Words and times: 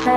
Laika 0.00 0.12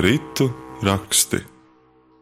ritu 0.00 0.50
raksti. 0.82 1.36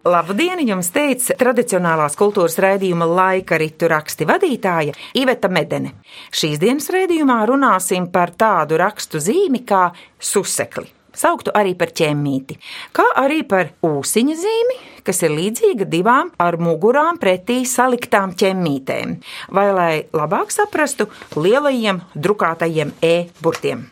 Labdien, 0.04 0.60
jums 0.68 0.90
teica 0.92 1.32
tradicionālās 1.40 2.12
kultūras 2.12 2.58
raidījuma 2.60 3.08
laika 3.08 3.56
ritu 3.56 3.88
raksti 3.88 4.28
vadītāja 4.28 4.92
Iveta 5.16 5.48
Medene. 5.48 5.94
Šīs 6.28 6.60
dienas 6.60 6.90
raidījumā 6.92 7.38
runāsim 7.48 8.10
par 8.12 8.36
tādu 8.36 8.76
rakstu 8.76 9.24
zīmi 9.24 9.64
kā 9.64 9.86
susekli. 10.20 11.03
Sauktu 11.14 11.54
arī 11.54 11.76
par 11.78 11.92
ķemmīti, 11.94 12.58
kā 12.96 13.06
arī 13.20 13.42
par 13.46 13.70
ūsiņa 13.86 14.36
zīmi, 14.40 14.78
kas 15.06 15.22
ir 15.22 15.34
līdzīga 15.36 15.86
divām 15.90 16.32
ar 16.42 16.58
mugurām 16.58 17.20
pretī 17.22 17.62
saliktām 17.68 18.34
ķemmītēm, 18.38 19.16
vai 19.54 19.66
lai 19.76 19.94
labāk 20.16 20.54
saprastu 20.54 21.08
lielajiem 21.38 22.02
drukātajiem 22.14 22.94
e-burtiem. 23.02 23.88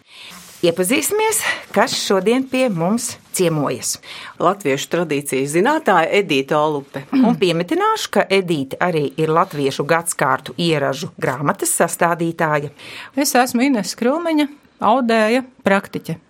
Iepazīsimies, 0.63 1.41
kas 1.75 1.95
šodien 1.99 2.45
pie 2.47 2.69
mums 2.71 3.17
ciemojas. 3.35 3.97
Latviešu 4.39 4.93
tradīcijas 4.93 5.57
zinātāja 5.57 6.07
Edīta 6.21 6.61
Olupe. 6.61 7.03
Un 7.27 7.35
piemetināšu, 7.41 8.13
ka 8.15 8.27
Edīte 8.31 8.79
arī 8.79 9.09
ir 9.19 9.33
latviešu 9.35 9.83
gadsimtu 9.91 10.55
ieražu 10.63 11.11
grāmatas 11.19 11.75
sastādītāja. 11.81 12.71
Es 13.19 13.35
esmu 13.35 13.67
Ines 13.67 13.97
Krūmeņa, 13.99 14.47
audēja 14.93 15.43
praktiķe 15.67 16.21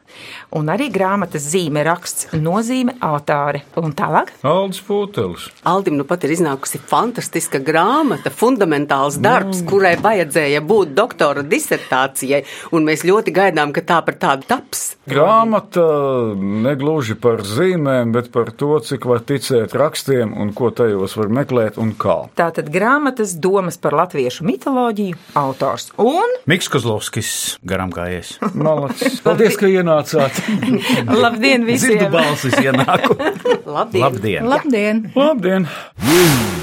un 0.56 0.70
arī 0.72 0.88
grāmatas 0.92 1.46
zīme 1.52 1.84
raksts 1.86 2.30
nozīme 2.36 2.94
autāre. 3.04 3.62
Un 3.80 3.94
tālāk? 3.96 4.32
Aldis 4.46 4.82
Pūtelis. 4.86 5.48
Aldim 5.68 5.98
nu 5.98 6.06
pat 6.08 6.26
ir 6.26 6.34
iznākusi 6.36 6.80
fantastiska 6.90 7.60
grāmata, 7.64 8.32
fundamentāls 8.32 9.18
darbs, 9.22 9.62
mm. 9.62 9.68
kurai 9.70 9.94
vajadzēja 10.02 10.62
būt 10.66 10.94
doktora 10.96 11.44
disertācijai, 11.46 12.42
un 12.76 12.88
mēs 12.88 13.06
ļoti 13.08 13.34
gaidām, 13.34 13.74
ka 13.74 13.84
tā 13.86 14.00
par 14.06 14.18
tādu 14.20 14.48
taps. 14.50 14.84
Grāmata 15.08 15.82
negluži 16.38 17.16
par 17.18 17.42
zīmēm, 17.46 18.12
bet 18.14 18.30
par 18.34 18.52
to, 18.54 18.76
cik 18.84 19.06
var 19.10 19.24
ticēt 19.26 19.74
rakstiem 19.78 20.36
un 20.38 20.52
ko 20.56 20.70
tajos 20.74 21.16
var 21.18 21.32
meklēt 21.40 21.80
un 21.82 21.94
kā. 21.98 22.18
Tātad 22.38 22.70
grāmatas 22.72 23.34
domas 23.34 23.80
par 23.82 23.96
latviešu 23.98 24.46
mitoloģiju 24.46 25.18
autors 25.38 25.90
un 26.00 26.38
Miks 26.50 26.68
Kozlovskis 26.72 27.32
garām 27.66 27.92
gājies. 27.94 28.34
Malacis. 28.58 29.20
Paldies, 29.26 29.56
ka 29.58 29.70
ienācāt! 30.02 30.42
Labdien 31.22 31.66
visiem! 31.66 31.96
Dzirdu 31.98 32.10
balsis 32.12 32.58
ienāku. 32.60 33.16
Labdien! 33.76 34.02
Labdien! 34.02 34.50
Labdien! 34.50 35.06
Labdien! 35.14 36.61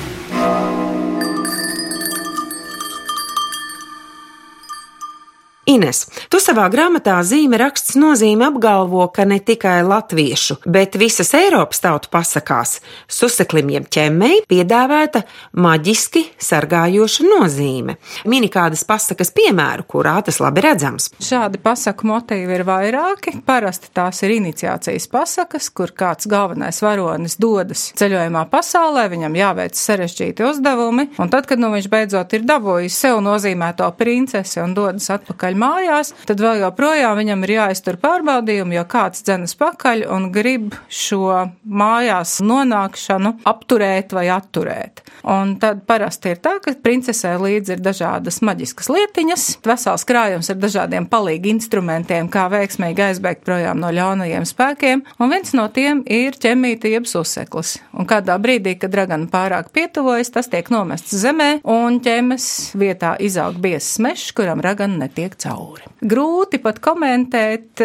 Ines, 5.69 6.07
tu 6.33 6.39
savā 6.41 6.63
grāmatā 6.73 7.19
zīme 7.21 7.59
raksts 7.61 7.93
nozīme 7.99 8.47
apgalvo, 8.47 9.03
ka 9.13 9.21
ne 9.29 9.35
tikai 9.45 9.83
latviešu, 9.85 10.55
bet 10.65 10.95
visas 10.97 11.29
Eiropas 11.37 11.83
tautu 11.83 12.09
pasakās 12.09 12.79
suseklim 13.05 13.69
jeb 13.75 13.85
ķemmei 13.93 14.39
piedāvāta 14.49 15.21
maģiski 15.61 16.23
sargājoša 16.41 17.25
nozīme. 17.27 17.99
Mini 18.25 18.49
kādas 18.49 18.81
pasakas 18.89 19.29
piemēru, 19.37 19.85
kurā 19.93 20.15
tas 20.25 20.39
labi 20.41 20.63
redzams. 20.65 21.11
Šādi 21.21 21.61
pasaku 21.61 22.09
motīvi 22.09 22.57
ir 22.57 22.65
vairāki. 22.65 23.35
Parasti 23.45 23.93
tās 23.93 24.23
ir 24.25 24.33
iniciācijas 24.39 25.05
pasakas, 25.13 25.69
kur 25.69 25.93
kāds 25.93 26.25
galvenais 26.31 26.81
varonis 26.81 27.37
dodas 27.37 27.91
ceļojumā 28.01 28.47
pasaulē, 28.49 29.05
viņam 29.13 29.37
jāveic 29.37 29.77
sarežģīti 29.77 30.49
uzdevumi, 30.49 31.11
un 31.21 31.29
tad, 31.29 31.45
kad 31.45 31.61
nu 31.61 31.69
viņš 31.75 31.91
beidzot 31.93 32.33
ir 32.39 32.49
dabūjis 32.55 32.99
sev 33.05 33.21
nozīmēto 33.29 33.93
princesi 34.01 34.63
un 34.65 34.73
dodas 34.73 35.11
atpakaļ 35.13 35.58
mājās, 35.59 36.13
tad 36.29 36.41
vēl 36.43 36.63
joprojām 36.63 37.19
viņam 37.19 37.45
ir 37.45 37.55
jāiztur 37.57 37.99
pārbaudījumi, 38.01 38.77
jo 38.79 38.85
kāds 38.89 39.23
dzenas 39.27 39.55
pakaļ 39.59 40.05
un 40.09 40.29
grib 40.35 40.75
šo 40.87 41.51
mājās 41.63 42.39
nonākšanu 42.45 43.35
apturēt 43.49 44.15
vai 44.15 44.27
atturēt. 44.33 45.03
Un 45.29 45.57
tad 45.59 45.83
parasti 45.89 46.33
ir 46.33 46.39
tā, 46.43 46.55
ka 46.63 46.73
princesē 46.83 47.35
līdzi 47.41 47.75
ir 47.75 47.83
dažādas 47.83 48.39
maģiskas 48.45 48.89
lietiņas, 48.93 49.45
vesels 49.67 50.05
krājums 50.07 50.49
ar 50.51 50.59
dažādiem 50.61 51.07
palīgi 51.11 51.51
instrumentiem, 51.53 52.29
kā 52.31 52.47
veiksmīgi 52.51 53.05
aizbēgt 53.09 53.43
projām 53.47 53.81
no 53.83 53.91
ļaunajiem 53.95 54.47
spēkiem, 54.47 55.03
un 55.19 55.33
viens 55.33 55.53
no 55.57 55.67
tiem 55.75 56.03
ir 56.07 56.39
ķemīte 56.39 56.91
jeb 56.93 57.09
suseklis. 57.09 57.77
Un 57.93 58.07
kādā 58.09 58.37
brīdī, 58.41 58.77
kad 58.79 58.93
dragana 58.95 59.27
pārāk 59.31 59.73
pietuvojas, 59.75 60.31
tas 60.35 60.51
tiek 60.51 60.71
nomests 60.73 61.15
zemē, 61.19 61.49
un 61.67 61.99
ķemes 62.03 62.49
vietā 62.79 63.15
izaug 63.19 63.59
biezs 63.61 63.99
mešs, 64.03 64.31
kuram 64.37 64.63
ragana 64.63 65.03
netiek 65.05 65.35
cauri. 65.49 65.87
Grūti 65.99 66.61
pat 66.63 66.79
komentēt, 66.83 67.81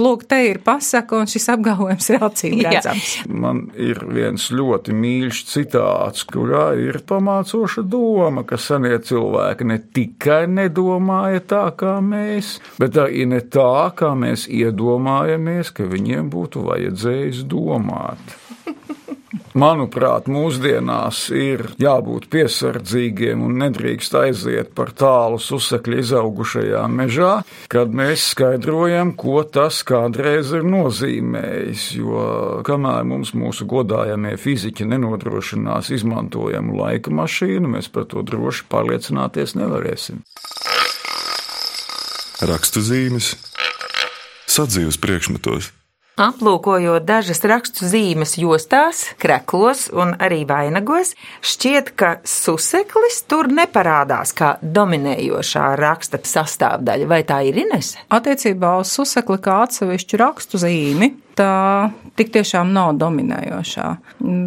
lūk, 0.00 0.24
te 0.30 0.38
ir 0.48 0.60
pasaka, 0.64 1.20
un 1.20 1.30
šis 1.30 1.50
apgalvojums 1.52 2.10
ir 2.14 2.24
acīm 2.24 2.62
redzams. 2.66 3.10
Man 3.28 3.66
ir 3.76 4.00
viens 4.08 4.48
ļoti 4.54 4.94
mīļš 4.96 5.42
citāts, 5.50 6.24
kurā 6.30 6.70
ir 6.80 7.00
pamācoša 7.06 7.84
doma, 7.90 8.46
ka 8.48 8.58
senie 8.60 8.96
cilvēki 9.04 9.68
ne 9.68 9.80
tikai 9.96 10.44
nedomāja 10.50 11.44
tā 11.54 11.66
kā 11.78 11.98
mēs, 12.04 12.58
bet 12.80 12.96
arī 13.00 13.26
ne 13.34 13.42
tā, 13.42 13.90
kā 13.98 14.14
mēs 14.18 14.46
iedomājamies, 14.48 15.74
ka 15.74 15.88
viņiem 15.90 16.32
būtu 16.32 16.64
vajadzējis 16.70 17.44
domāt. 17.50 18.40
Manuprāt, 19.54 20.26
mūsdienās 20.26 21.28
ir 21.30 21.60
jābūt 21.78 22.24
piesardzīgiem 22.32 23.44
un 23.46 23.60
nedrīkst 23.60 24.16
aiziet 24.18 24.72
par 24.74 24.90
tālu 24.98 25.38
susekļi 25.38 26.00
izaugušajā 26.02 26.80
mežā, 26.90 27.28
kad 27.70 27.94
mēs 27.94 28.24
skaidrojam, 28.32 29.12
ko 29.14 29.44
tas 29.46 29.84
kādreiz 29.86 30.50
ir 30.58 30.66
nozīmējis. 30.66 31.84
Jo 32.00 32.24
kamēr 32.66 33.06
mums 33.06 33.30
mūsu 33.38 33.68
godājamie 33.70 34.34
fiziķi 34.42 34.88
nenodrošinās 34.90 35.92
izmantojamu 36.00 36.74
laika 36.80 37.14
mašīnu, 37.14 37.76
mēs 37.76 37.92
par 37.94 38.10
to 38.10 38.26
droši 38.26 38.66
pārliecināties 38.74 39.54
nevarēsim. 39.60 40.18
Rakstu 42.42 42.82
zīmes, 42.82 43.36
sadzīves 44.50 44.98
priekšmetos. 44.98 45.70
Aplūkojot 46.14 47.02
dažas 47.02 47.40
rakstu 47.42 47.88
zīmes 47.90 48.36
jostās, 48.38 49.00
kreklos 49.18 49.88
un 49.90 50.12
arī 50.22 50.44
vainagos, 50.46 51.10
šķiet, 51.42 51.90
ka 51.98 52.10
suseklis 52.22 53.24
tur 53.26 53.50
neparādās 53.50 54.30
kā 54.38 54.52
dominējošā 54.62 55.72
raksta 55.80 56.22
sastāvdaļa. 56.22 57.10
Vai 57.10 57.20
tā 57.26 57.40
ir 57.48 57.58
Inese? 57.64 57.98
Attiecībā 58.14 58.76
uz 58.78 58.94
susekli 58.94 59.40
kā 59.42 59.64
atsevišķu 59.64 60.22
rakstu 60.22 60.62
zīmi 60.62 61.10
tā 61.38 61.90
tik 62.18 62.30
tiešām 62.34 62.72
nav 62.74 62.94
dominējošā. 63.00 63.88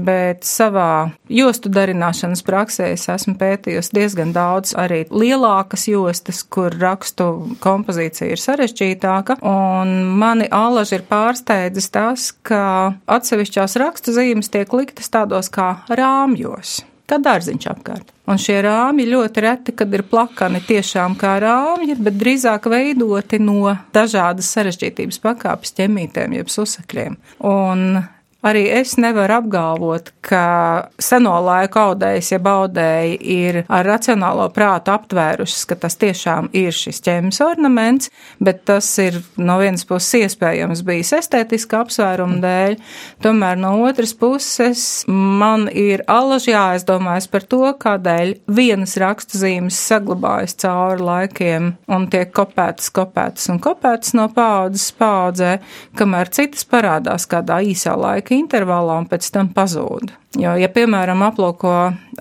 Bet 0.07 0.47
savā 0.47 1.11
jostu 1.31 1.71
darināšanas 1.73 2.43
praksē 2.47 2.91
es 2.95 3.07
esmu 3.11 3.35
pētījusi 3.39 3.95
diezgan 3.97 4.33
daudz 4.35 4.73
arī 4.79 5.03
lielākas 5.11 5.87
jostas, 5.91 6.43
kur 6.43 6.75
rakstu 6.79 7.29
kompozīcija 7.63 8.31
ir 8.33 8.43
sarežģītāka. 8.43 9.39
Un 9.45 9.95
mani 10.19 10.49
alaži 10.51 10.99
ir 10.99 11.07
pārsteidzis 11.09 11.91
tas, 11.93 12.29
ka 12.47 12.97
atsevišķās 13.05 13.79
rakstu 13.83 14.15
zīmes 14.15 14.51
tiek 14.53 14.71
liktas 14.75 15.11
tādos 15.13 15.51
kā 15.53 15.73
rāmjos 15.91 16.79
kā 17.07 17.19
dārziņš 17.23 17.69
apkārt. 17.71 18.11
Un 18.27 18.39
šie 18.41 18.57
rāmji 18.65 19.07
ļoti 19.07 19.43
reti, 19.45 19.75
kad 19.77 19.93
ir 19.95 20.03
plakani 20.09 20.59
tiešām 20.67 21.15
kā 21.19 21.37
rāmji, 21.43 21.95
bet 22.03 22.19
drīzāk 22.19 22.67
veidoti 22.71 23.39
no 23.39 23.71
dažādas 23.95 24.51
sarežģītības 24.55 25.21
pakāpes 25.23 25.75
ķemītēm, 25.79 26.35
jeb 26.39 26.51
susakļiem. 26.51 27.15
Un 27.47 28.03
Arī 28.47 28.67
es 28.71 28.93
nevaru 29.01 29.41
apgalvot, 29.41 30.11
ka 30.23 30.87
seno 31.01 31.33
laiku 31.43 31.81
audējs, 31.81 32.29
ja 32.31 32.37
baudēji 32.43 33.17
ir 33.33 33.57
ar 33.67 33.87
racionālo 33.87 34.45
prātu 34.55 34.93
aptvērušas, 34.93 35.65
ka 35.67 35.75
tas 35.81 35.97
tiešām 35.99 36.47
ir 36.55 36.75
šis 36.75 37.01
ķēmas 37.03 37.41
ornaments, 37.43 38.11
bet 38.39 38.61
tas 38.69 38.87
ir 39.03 39.19
no 39.35 39.57
vienas 39.59 39.83
puses 39.89 40.13
iespējams 40.21 40.83
bijis 40.87 41.11
estētiska 41.17 41.81
apsvēruma 41.83 42.39
dēļ, 42.43 42.77
tomēr 43.25 43.59
no 43.59 43.73
otras 43.87 44.13
puses 44.15 44.85
man 45.11 45.67
ir 45.67 46.05
alaži 46.07 46.53
jāaizdomājas 46.53 47.27
par 47.33 47.47
to, 47.51 47.63
kādēļ 47.83 48.35
vienas 48.47 48.95
rakstu 49.01 49.41
zīmes 49.41 49.81
saglabājas 49.89 50.55
cauri 50.63 51.03
laikiem 51.09 51.73
un 51.91 52.07
tiek 52.13 52.31
kopētas, 52.37 52.93
kopētas 52.95 53.51
un 53.51 53.59
kopētas 53.63 54.15
no 54.15 54.29
paudzes 54.31 54.87
paudzē, 54.95 55.57
kamēr 55.99 56.31
citas 56.31 56.63
parādās 56.69 57.27
kādā 57.27 57.59
īsā 57.73 57.97
laika 57.97 58.36
intervālā 58.37 58.97
un 59.01 59.09
pēc 59.09 59.29
tam 59.33 59.51
pazūd. 59.55 60.13
Jo, 60.37 60.51
ja, 60.53 60.67
piemēram, 60.69 61.23
aplūko 61.25 61.71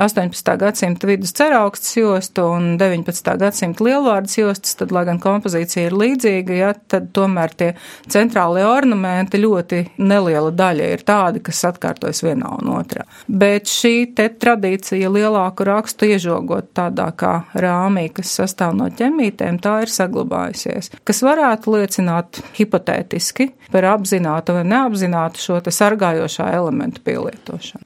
18. 0.00 0.52
gadsimta 0.56 1.08
vidus 1.08 1.34
ceraukstas 1.36 1.98
jostu 1.98 2.46
un 2.48 2.78
19. 2.80 3.32
gadsimta 3.36 3.84
lielvārdas 3.84 4.38
jostas, 4.38 4.72
tad, 4.78 4.92
lai 4.94 5.02
gan 5.04 5.18
kompozīcija 5.20 5.90
ir 5.90 5.96
līdzīga, 6.00 6.54
ja, 6.56 6.70
tad 6.88 7.10
tomēr 7.16 7.52
tie 7.60 7.68
centrālie 8.08 8.62
ornamenti 8.64 9.40
ļoti 9.42 9.80
neliela 10.00 10.48
daļa 10.56 10.86
ir 10.94 11.04
tādi, 11.04 11.42
kas 11.44 11.60
atkārtojas 11.68 12.22
vienā 12.24 12.54
un 12.56 12.70
otrā. 12.78 13.04
Bet 13.28 13.68
šī 13.68 13.92
te 14.16 14.30
tradīcija 14.32 15.10
lielāku 15.12 15.66
rakstu 15.68 16.08
iežogot 16.08 16.70
tādā 16.78 17.10
kā 17.20 17.34
rāmī, 17.52 18.06
kas 18.16 18.32
sastāv 18.38 18.72
no 18.78 18.88
ķemītēm, 18.96 19.58
tā 19.60 19.82
ir 19.84 19.92
saglabājusies, 19.92 20.94
kas 21.04 21.20
varētu 21.26 21.76
liecināt 21.76 22.40
hipotētiski 22.56 23.50
par 23.74 23.90
apzinātu 23.92 24.56
vai 24.56 24.64
neapzinātu 24.72 25.44
šo 25.50 25.60
te 25.60 25.74
sargājošā 25.74 26.48
elementu 26.56 27.04
pielietošanu. 27.04 27.84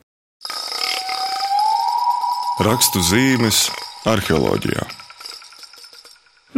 Rakstu 2.61 3.01
zīmes 3.01 3.71
arheoloģijā. 4.05 4.83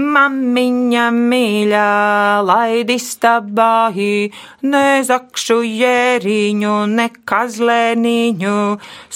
Mamiņa 0.02 1.04
mīļā, 1.14 1.82
laidi 2.48 2.96
stabāhi, 2.98 4.32
ne 4.66 4.82
zakšu 5.06 5.60
jēriņu, 5.62 6.74
ne 6.96 7.06
kazlēniņu, 7.28 8.58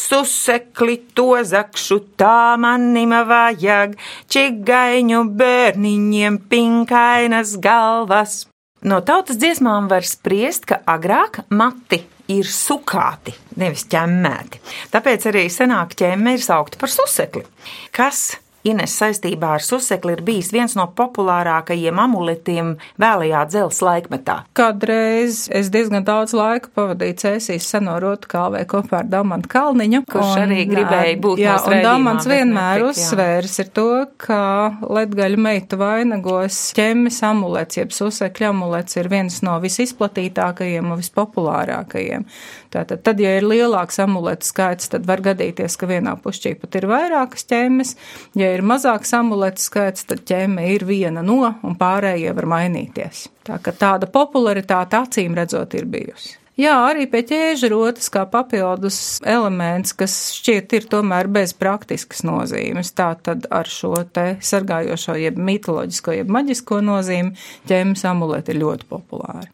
susekli 0.06 0.98
to 1.16 1.30
zakšu, 1.50 2.02
tā 2.20 2.54
manim 2.54 3.18
vajag, 3.32 3.96
čigaiņu 4.30 5.24
bērniņiem 5.42 6.42
pinkainas 6.52 7.56
galvas. 7.58 8.44
No 8.86 9.00
tautas 9.02 9.40
dziesmām 9.42 9.88
var 9.90 10.06
spriest, 10.06 10.68
ka 10.70 10.78
agrāk 10.86 11.40
mati 11.50 12.04
ir 12.30 12.46
sukāti, 12.46 13.32
nevis 13.58 13.82
ķemmēti. 13.90 14.60
Tāpēc 14.92 15.26
arī 15.30 15.46
senāk 15.50 15.96
ķemme 15.98 16.36
ir 16.36 16.44
saukta 16.44 16.78
par 16.78 16.92
susekli. 16.92 17.42
Kas 17.90 18.36
Ines 18.66 18.96
saistībā 18.98 19.52
ar 19.56 19.62
susekli 19.62 20.16
ir 20.16 20.22
bijis 20.26 20.50
viens 20.54 20.74
no 20.78 20.88
populārākajiem 20.98 22.00
amuletiem 22.02 22.72
vēlajā 23.00 23.42
dzelzs 23.50 23.82
laikmetā. 23.84 24.36
Kādreiz 24.58 25.44
es 25.54 25.70
diezgan 25.74 26.06
daudz 26.06 26.34
laika 26.36 26.72
pavadīju 26.74 27.18
Cēsīs 27.22 27.68
seno 27.70 27.96
rotu 28.02 28.30
kalvē 28.32 28.64
kopā 28.68 29.02
ar 29.04 29.10
Damantu 29.12 29.50
Kalniņu. 29.52 30.02
Kurš 30.10 30.32
un, 30.32 30.42
arī 30.46 30.66
gribēja 30.70 31.16
būt 31.22 31.42
Jā, 31.42 31.56
un 31.68 31.78
Damants 31.84 32.26
vienmēr 32.28 32.82
netika, 32.82 32.90
uzsvērs 32.92 33.56
ir 33.62 33.72
to, 33.76 33.88
ka 34.26 34.42
ledgaļu 34.82 35.40
meitu 35.46 35.78
vainagos 35.80 36.60
ķemmis 36.76 37.22
amulets, 37.28 37.78
jeb 37.78 37.94
susekļu 37.94 38.50
amulets 38.50 38.98
ir 38.98 39.10
viens 39.12 39.40
no 39.46 39.58
visizplatītākajiem 39.62 40.90
un 40.90 41.02
vispopulārākajiem. 41.02 42.26
Tātad, 42.76 43.00
tad, 43.06 43.20
ja 43.22 43.30
ir 43.38 43.46
lielāks 43.48 43.96
amuletu 44.04 44.44
skaits, 44.44 44.90
tad 44.92 45.06
var 45.08 45.22
gadīties, 45.24 45.78
ka 45.80 45.88
vienā 45.88 46.12
pušķī 46.20 46.56
pat 46.60 46.76
ir 46.76 46.88
vairākas 46.90 47.46
ķemmes. 47.48 47.94
Ja 48.36 48.50
ir 48.52 48.64
mazāks 48.66 49.14
amuletu 49.16 49.64
skaits, 49.64 50.04
tad 50.10 50.26
ķemme 50.28 50.66
ir 50.74 50.84
viena 50.84 51.24
no, 51.24 51.54
un 51.64 51.78
pārējie 51.80 52.34
var 52.36 52.50
mainīties. 52.52 53.28
Tā 53.48 53.56
ka 53.64 53.72
tāda 53.72 54.10
popularitāte 54.12 54.98
acīm 55.00 55.38
redzot 55.38 55.78
ir 55.78 55.88
bijusi. 55.88 56.36
Jā, 56.56 56.74
arī 56.88 57.04
pie 57.12 57.20
ķēža 57.28 57.68
rotas 57.68 58.08
kā 58.12 58.22
papildus 58.32 59.18
elements, 59.28 59.92
kas 59.96 60.14
šķiet 60.36 60.76
ir 60.78 60.86
tomēr 60.92 61.28
bez 61.32 61.52
praktiskas 61.56 62.24
nozīmes. 62.24 62.94
Tā 62.96 63.10
tad 63.24 63.44
ar 63.52 63.68
šo 63.68 63.92
te 64.08 64.38
sargājošo, 64.40 65.18
jeb 65.20 65.36
mitoloģisko, 65.36 66.16
jeb 66.20 66.32
maģisko 66.32 66.80
nozīmi 66.84 67.36
ķēmas 67.68 68.08
amuleti 68.08 68.56
ir 68.56 68.64
ļoti 68.64 68.88
populāri. 68.92 69.52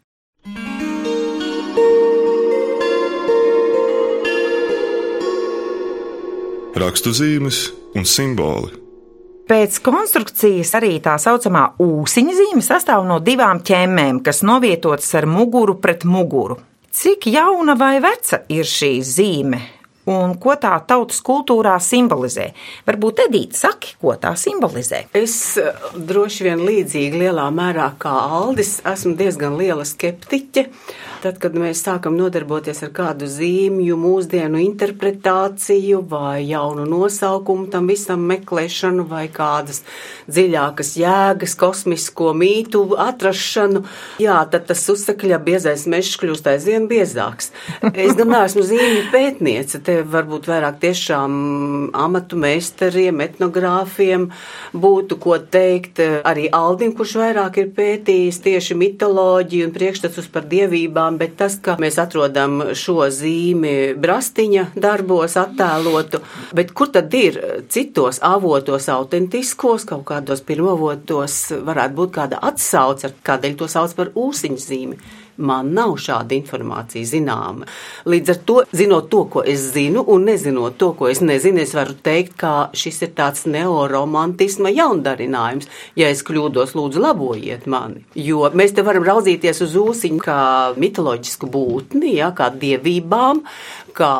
Rakstu 6.73 7.11
zīmes 7.13 7.57
un 7.93 8.07
simboli. 8.09 8.71
Pēc 9.45 9.75
konstrukcijas 9.85 10.71
arī 10.79 10.95
tā 11.05 11.19
saucamā 11.21 11.67
ūsiņa 11.83 12.33
zīme 12.33 12.63
sastāv 12.65 13.03
no 13.05 13.19
divām 13.21 13.59
ķemmēm, 13.61 14.23
kas 14.25 14.41
novietotas 14.41 15.11
ar 15.19 15.27
muguru 15.29 15.75
pret 15.83 16.01
muguru. 16.09 16.57
Cik 16.89 17.27
jauna 17.29 17.75
vai 17.77 17.99
veca 18.01 18.41
ir 18.49 18.65
šī 18.65 18.91
zīme? 19.05 19.59
Un 20.09 20.33
ko 20.35 20.51
tā 20.59 20.73
tautas 20.83 21.21
kultūrā 21.23 21.77
simbolizē? 21.79 22.49
Varbūt 22.83 23.21
Edīte 23.29 23.55
saki, 23.55 23.93
ko 24.01 24.17
tā 24.19 24.33
simbolizē. 24.39 25.05
Es 25.15 25.55
eh, 25.61 25.71
droši 25.95 26.49
vien 26.49 26.63
līdzīgi 26.67 27.21
lielā 27.21 27.45
mērā 27.55 27.87
kā 28.01 28.11
Aldis 28.41 28.81
esmu 28.89 29.15
diezgan 29.19 29.55
liela 29.59 29.85
skeptiķe. 29.87 30.65
Tad, 31.23 31.37
kad 31.39 31.53
mēs 31.55 31.85
sākam 31.85 32.17
nodarboties 32.19 32.83
ar 32.83 32.89
kādu 32.91 33.29
zīmju, 33.31 33.95
mūsdienu 33.95 34.59
interpretāciju 34.59 36.01
vai 36.11 36.41
jaunu 36.49 36.83
nosaukumu 36.83 37.69
tam 37.71 37.87
visam 37.87 38.25
meklēšanu 38.27 39.05
vai 39.07 39.29
kādas 39.31 39.85
dziļākas 40.27 40.91
jēgas, 40.99 41.55
kosmisko 41.59 42.33
mītu 42.35 42.83
atrašanu, 42.99 43.85
jā, 44.19 44.41
tad 44.51 44.67
tas 44.67 44.83
uzsakļa 44.91 45.39
biezais 45.47 45.87
mežs 45.87 46.19
kļūst 46.19 46.51
aizvien 46.57 46.89
biezāks. 46.91 47.53
Es 47.93 48.19
gan 48.19 48.33
neesmu 48.35 48.67
zīmju 48.67 49.07
pētniece, 49.15 49.79
te 49.79 49.92
varbūt 50.13 50.47
vairāk 50.49 50.79
tiešām 50.81 51.33
amatu 51.95 52.37
meistariem, 52.39 53.21
etnogrāfiem 53.23 54.27
būtu 54.73 55.17
ko 55.23 55.37
teikt 55.37 56.01
arī 56.03 56.49
Aldim, 56.53 56.93
kurš 56.97 57.15
vairāk 57.21 57.59
ir 57.61 57.71
pētījis 57.77 58.41
tieši 58.43 58.77
mitoloģiju 58.79 59.69
un 59.69 59.73
priekšstats 59.75 60.29
par 60.33 60.47
dievībām, 60.51 61.17
bet 61.21 61.37
tas, 61.39 61.57
ka 61.63 61.77
mēs 61.81 61.99
atrodam 62.01 62.59
šo 62.77 63.07
zīmi 63.13 63.93
brastiņa 63.99 64.69
darbos 64.75 65.37
attēlotu, 65.39 66.23
bet 66.55 66.73
kur 66.77 66.91
tad 66.93 67.13
ir 67.17 67.39
citos 67.73 68.21
avotos 68.23 68.89
autentiskos, 68.91 69.87
kaut 69.89 70.05
kādos 70.11 70.43
pirmavotos 70.45 71.39
varētu 71.65 71.99
būt 71.99 72.15
kāda 72.19 72.41
atsauce, 72.51 73.13
kādēļ 73.25 73.59
to 73.59 73.69
sauc 73.71 73.93
par 73.97 74.13
ūsiņu 74.17 74.65
zīmi. 74.67 75.03
Man 75.37 75.71
nav 75.73 75.95
šāda 75.97 76.35
informācija 76.37 77.07
zināma. 77.09 77.65
Līdz 78.05 78.33
ar 78.33 78.39
to, 78.45 78.57
zinot 78.75 79.09
to, 79.09 79.23
ko 79.33 79.41
es 79.47 79.63
zinu, 79.73 80.03
un 80.13 80.27
nezinot 80.29 80.77
to, 80.77 80.91
ko 80.97 81.09
es 81.09 81.23
nezinu, 81.25 81.63
es 81.63 81.73
varu 81.73 81.95
teikt, 82.05 82.35
ka 82.37 82.53
šis 82.77 83.01
ir 83.07 83.13
tāds 83.17 83.47
neoromantisma 83.49 84.69
jaundarinājums. 84.73 85.69
Ja 85.97 86.11
es 86.13 86.21
kļūdos, 86.27 86.75
lūdzu, 86.77 87.01
labojiet 87.01 87.65
mani. 87.65 88.03
Jo 88.13 88.45
mēs 88.53 88.75
te 88.77 88.85
varam 88.85 89.05
raudzīties 89.07 89.63
uz 89.65 89.77
ūsiņu 89.81 90.21
kā 90.23 90.39
mitoloģisku 90.77 91.49
būtni, 91.49 92.13
ja, 92.19 92.29
kā 92.37 92.51
dievībām, 92.53 93.41
kā 93.95 94.11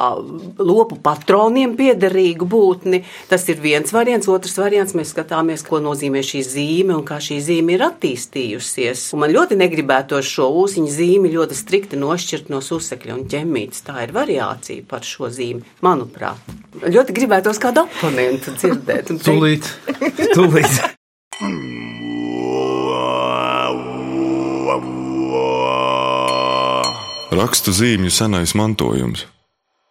lopu 0.60 0.98
patroniem 1.04 1.76
piederīgu 1.80 2.48
būtni. 2.50 3.04
Tas 3.30 3.48
ir 3.52 3.62
viens 3.64 3.94
variants. 3.94 4.30
Otrs 4.32 4.58
variants 4.62 4.96
mēs 4.98 5.14
skatāmies, 5.14 5.66
ko 5.68 5.82
nozīmē 5.84 6.24
šī 6.26 6.44
zīme 6.48 6.98
un 6.98 7.06
kā 7.08 7.20
šī 7.24 7.40
zīme 7.44 7.76
ir 7.78 7.86
attīstījusies. 7.90 9.10
Un 9.16 9.24
man 9.26 9.34
ļoti 9.36 9.60
negribētos 9.60 10.30
šo 10.30 10.50
ūsiņu 10.64 10.94
zīmi 10.94 11.34
ļoti 11.34 11.58
strikti 11.58 12.00
nošķirt 12.00 12.52
no 12.54 12.62
susekļa 12.64 13.18
un 13.18 13.28
ķemītes. 13.32 13.86
Tā 13.88 14.08
ir 14.08 14.16
variācija 14.16 14.88
par 14.90 15.06
šo 15.08 15.32
zīmi, 15.34 15.64
manuprāt. 15.86 16.54
Ļoti 16.84 17.16
gribētos 17.16 17.62
kādu 17.62 17.88
oponentu 17.88 18.56
dzirdēt. 18.58 19.14
Tūlīt, 19.24 19.70
tūlīt. 20.38 20.84
Rakstu 27.34 27.74
zīmju 27.74 28.12
senais 28.14 28.54
mantojums. 28.54 29.26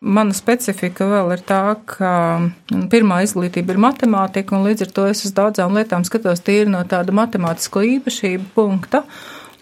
Mana 0.02 0.34
specifika 0.34 1.06
vēl 1.06 1.36
ir 1.36 1.42
tā, 1.46 1.60
ka 1.86 2.12
mm, 2.42 2.88
pirmā 2.90 3.20
izglītība 3.22 3.76
ir 3.76 3.84
matemātika, 3.84 4.56
un 4.56 4.66
līdz 4.66 4.88
ar 4.88 4.96
to 4.96 5.04
es 5.06 5.22
uz 5.28 5.34
daudzām 5.36 5.76
lietām 5.78 6.02
skatos 6.08 6.42
tīri 6.42 6.72
no 6.72 6.80
tāda 6.90 7.14
matemātisko 7.14 7.84
īpašību 7.98 8.50
punkta. 8.56 9.04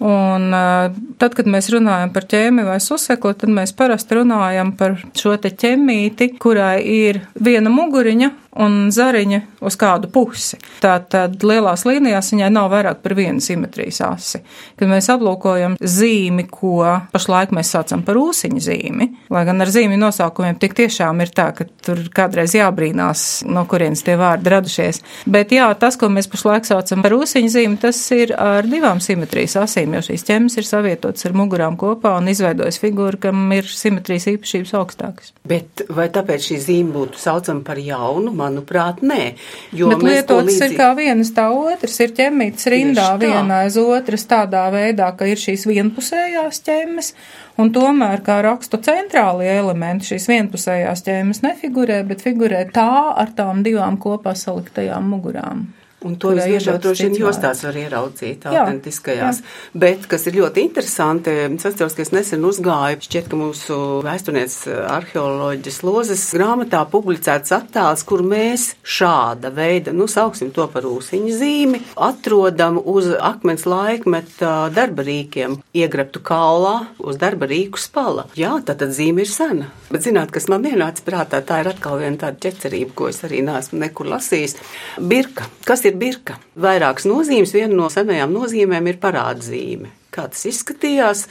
Un 0.01 0.47
eh, 0.57 0.97
tad, 1.21 1.35
kad 1.37 1.49
mēs 1.51 1.69
runājam 1.75 2.13
par 2.15 2.25
ķēmi 2.33 2.65
vai 2.65 2.79
susekli, 2.81 3.35
tad 3.37 3.53
mēs 3.53 3.75
parasti 3.77 4.17
runājam 4.17 4.73
par 4.81 4.97
šo 5.13 5.35
te 5.37 5.53
ķemīti, 5.53 6.33
kurai 6.41 6.79
ir 6.89 7.21
viena 7.37 7.69
muguriņa 7.75 8.31
un 8.59 8.89
zariņa 8.91 9.41
uz 9.63 9.77
kādu 9.79 10.11
pusi. 10.11 10.59
Tātad 10.83 11.39
lielās 11.47 11.85
līnijās 11.87 12.33
viņai 12.35 12.51
nav 12.53 12.71
vairāk 12.73 13.03
par 13.05 13.15
vienu 13.19 13.43
simetrijas 13.45 14.01
asi. 14.07 14.41
Kad 14.79 14.91
mēs 14.91 15.11
aplūkojam 15.13 15.77
zīmi, 15.79 16.47
ko 16.51 16.83
pašlaik 17.13 17.55
mēs 17.55 17.71
saucam 17.75 18.03
par 18.07 18.19
ūsiņu 18.19 18.63
zīmi, 18.65 19.09
lai 19.31 19.45
gan 19.47 19.63
ar 19.63 19.71
zīmju 19.71 20.01
nosaukumiem 20.01 20.59
tik 20.61 20.75
tiešām 20.81 21.23
ir 21.23 21.33
tā, 21.37 21.51
ka 21.57 21.69
tur 21.85 22.03
kādreiz 22.15 22.57
jābrīnās, 22.59 23.45
no 23.47 23.65
kurienes 23.71 24.03
tie 24.07 24.17
vārdi 24.21 24.53
radušies. 24.53 25.03
Bet 25.31 25.55
jā, 25.55 25.69
tas, 25.79 25.99
ko 26.01 26.11
mēs 26.13 26.31
pašlaik 26.31 26.67
saucam 26.69 27.05
par 27.07 27.15
ūsiņu 27.21 27.55
zīmi, 27.55 27.79
tas 27.83 28.03
ir 28.17 28.35
ar 28.35 28.67
divām 28.67 29.03
simetrijas 29.05 29.59
asīm, 29.63 29.95
jo 29.95 30.03
šīs 30.11 30.27
ķemes 30.27 30.59
ir 30.59 30.67
savietotas 30.67 31.29
ar 31.29 31.37
mugurām 31.39 31.79
kopā 31.81 32.17
un 32.19 32.31
izveidojas 32.33 32.81
figūra, 32.83 33.21
kam 33.29 33.47
ir 33.55 33.69
simetrijas 33.71 34.27
īpašības 34.35 34.75
augstākas. 34.81 35.33
Bet 35.47 35.85
vai 35.93 36.09
tāpēc 36.13 36.51
šī 36.51 36.61
zīme 36.67 36.95
būtu 36.97 37.21
saucama 37.21 37.65
par 37.67 37.79
jaunu, 37.83 38.35
manuprāt, 38.41 39.03
nē. 39.07 39.21
Bet 39.73 40.05
lietotas 40.07 40.49
līdzīgi... 40.49 40.75
ir 40.75 40.79
kā 40.81 40.91
vienas 40.99 41.33
tā 41.37 41.47
otras, 41.55 41.99
ir 42.05 42.15
ķemmītas 42.17 42.71
rindā 42.75 43.09
viena 43.21 43.63
aiz 43.65 43.79
otras 43.81 44.27
tādā 44.31 44.67
veidā, 44.75 45.11
ka 45.17 45.29
ir 45.31 45.41
šīs 45.41 45.67
vienpusējās 45.71 46.63
ķemmes, 46.67 47.13
un 47.61 47.73
tomēr 47.77 48.25
kā 48.27 48.41
rakstu 48.47 48.81
centrālie 48.85 49.51
elementi 49.59 50.13
šīs 50.15 50.31
vienpusējās 50.33 51.05
ķemmes 51.09 51.45
nefigurē, 51.47 52.03
bet 52.09 52.25
figurē 52.27 52.67
tā 52.75 52.91
ar 53.15 53.37
tām 53.37 53.65
divām 53.67 54.01
kopā 54.01 54.37
saliktajām 54.39 55.13
mugurām. 55.15 55.69
Un 56.07 56.15
to 56.17 56.33
visbiežāk 56.33 56.79
droši 56.81 57.09
vien 57.09 57.17
jostās 57.21 57.61
var 57.67 57.77
ieraudzīt 57.77 58.47
autentiskajās. 58.49 59.41
Jā. 59.43 59.81
Bet, 59.83 60.07
kas 60.09 60.25
ir 60.31 60.39
ļoti 60.41 60.63
interesanti, 60.65 61.35
es 61.51 61.67
atceros, 61.69 61.97
ka 61.97 62.05
es 62.07 62.13
nesen 62.15 62.47
uzgāju, 62.49 63.03
šķiet, 63.05 63.29
ka 63.29 63.37
mūsu 63.37 63.77
vēsturniec 64.07 64.55
arheoloģijas 64.97 65.81
lozes 65.85 66.25
grāmatā 66.37 66.81
publicēts 66.89 67.53
attēls, 67.53 68.05
kur 68.09 68.25
mēs 68.25 68.71
šāda 68.81 69.53
veida, 69.53 69.93
nu, 69.97 70.09
sauksim 70.09 70.55
to 70.57 70.65
par 70.73 70.89
ūsiņu 70.89 71.37
zīmi, 71.37 71.83
atrodam 72.01 72.81
uz 72.81 73.11
akmens 73.21 73.67
laikmeta 73.69 74.71
darba 74.73 75.05
rīkiem, 75.05 75.59
iegrabtu 75.77 76.25
kaulā 76.25 76.79
uz 77.05 77.21
darba 77.21 77.51
rīku 77.51 77.81
spala. 77.81 78.25
Jā, 78.41 78.57
tā 78.65 78.79
tad 78.79 78.97
zīme 78.97 79.27
ir 79.27 79.31
sena. 79.31 79.69
Bet 79.91 80.05
zināt, 80.07 80.31
kas 80.33 80.47
man 80.49 80.65
ienāca 80.65 81.03
prātā, 81.03 81.41
tā 81.45 81.61
ir 81.61 81.73
atkal 81.73 81.99
viena 82.01 82.17
tāda 82.25 82.39
ķecerība, 82.47 82.95
ko 82.97 83.09
es 83.11 83.21
arī 83.27 83.41
neesmu 83.43 83.81
nekur 83.83 84.07
lasījis. 84.13 84.57
Birka. 85.11 85.49
Kas 85.67 85.83
ir 85.89 85.90
ir 85.91 85.99
birka. 86.01 86.39
Vairākas 86.61 87.07
nozīmes, 87.11 87.55
viena 87.57 87.75
no 87.77 87.91
senajām 87.93 88.33
nozīmēm 88.35 88.89
ir 88.91 89.01
parādzīme. 89.03 89.93
Kā 90.15 90.27
tas 90.31 90.47
izskatījās? 90.51 91.27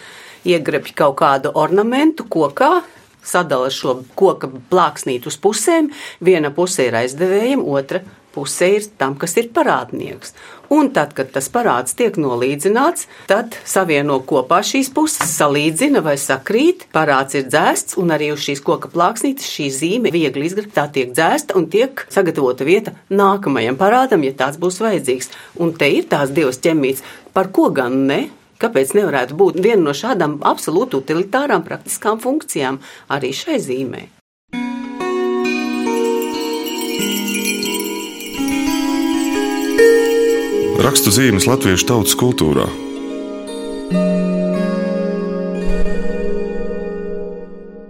Iegrebj 0.48 0.94
kaut 0.96 1.18
kādu 1.20 1.52
ornamentu 1.60 2.24
kokā, 2.32 2.84
sadala 3.26 3.68
šo 3.74 4.00
koka 4.20 4.48
plāksnīti 4.72 5.28
uz 5.28 5.40
pusēm. 5.42 5.90
Viena 6.24 6.52
puse 6.56 6.88
ir 6.88 6.96
aizdevējiem, 7.02 7.66
otra 7.68 8.04
puse 8.34 8.70
ir 8.78 8.88
tam, 9.00 9.16
kas 9.20 9.36
ir 9.40 9.50
parādnieks. 9.56 10.34
Un 10.70 10.92
tad, 10.94 11.16
kad 11.18 11.32
tas 11.34 11.48
parāds 11.50 11.96
tiek 11.98 12.18
nolīdzināts, 12.22 13.08
tad 13.30 13.56
savieno 13.66 14.20
kopā 14.30 14.60
šīs 14.66 14.92
puses, 14.94 15.32
salīdzina 15.34 16.04
vai 16.06 16.14
sakrīt. 16.22 16.86
Parāds 16.94 17.38
ir 17.40 17.48
dzēsts, 17.50 17.98
un 18.02 18.14
arī 18.14 18.30
uz 18.36 18.44
šīs 18.46 18.62
koka 18.66 18.92
plāksnītes 18.94 19.50
šī 19.50 19.70
zīme 19.74 20.14
viegli 20.14 20.46
izgrabta, 20.46 20.76
tā 20.84 20.86
tiek 21.00 21.16
dzēsta 21.16 21.58
un 21.58 21.66
tiek 21.74 22.06
sagatavota 22.14 22.68
vieta 22.70 22.94
nākamajam 23.10 23.80
parādam, 23.82 24.28
ja 24.28 24.36
tāds 24.38 24.62
būs 24.62 24.78
vajadzīgs. 24.86 25.34
Un 25.58 25.74
te 25.74 25.90
ir 25.90 26.06
tās 26.12 26.30
divas 26.36 26.62
ķemmītes, 26.62 27.02
par 27.34 27.50
ko 27.56 27.72
gan 27.74 28.06
ne. 28.06 28.28
Kāpēc 28.60 28.92
nevarētu 28.92 29.38
būt 29.40 29.62
viena 29.64 29.86
no 29.88 29.96
šādām 29.96 30.42
absolūti 30.46 31.00
utilitārām 31.00 31.64
praktiskām 31.66 32.20
funkcijām 32.20 32.82
arī 33.16 33.32
šai 33.34 33.58
zīmei? 33.64 34.10
Rakstu 40.90 41.12
zīmes 41.14 41.46
latviešu 41.46 41.86
tautas 41.86 42.16
kultūrā. 42.18 42.64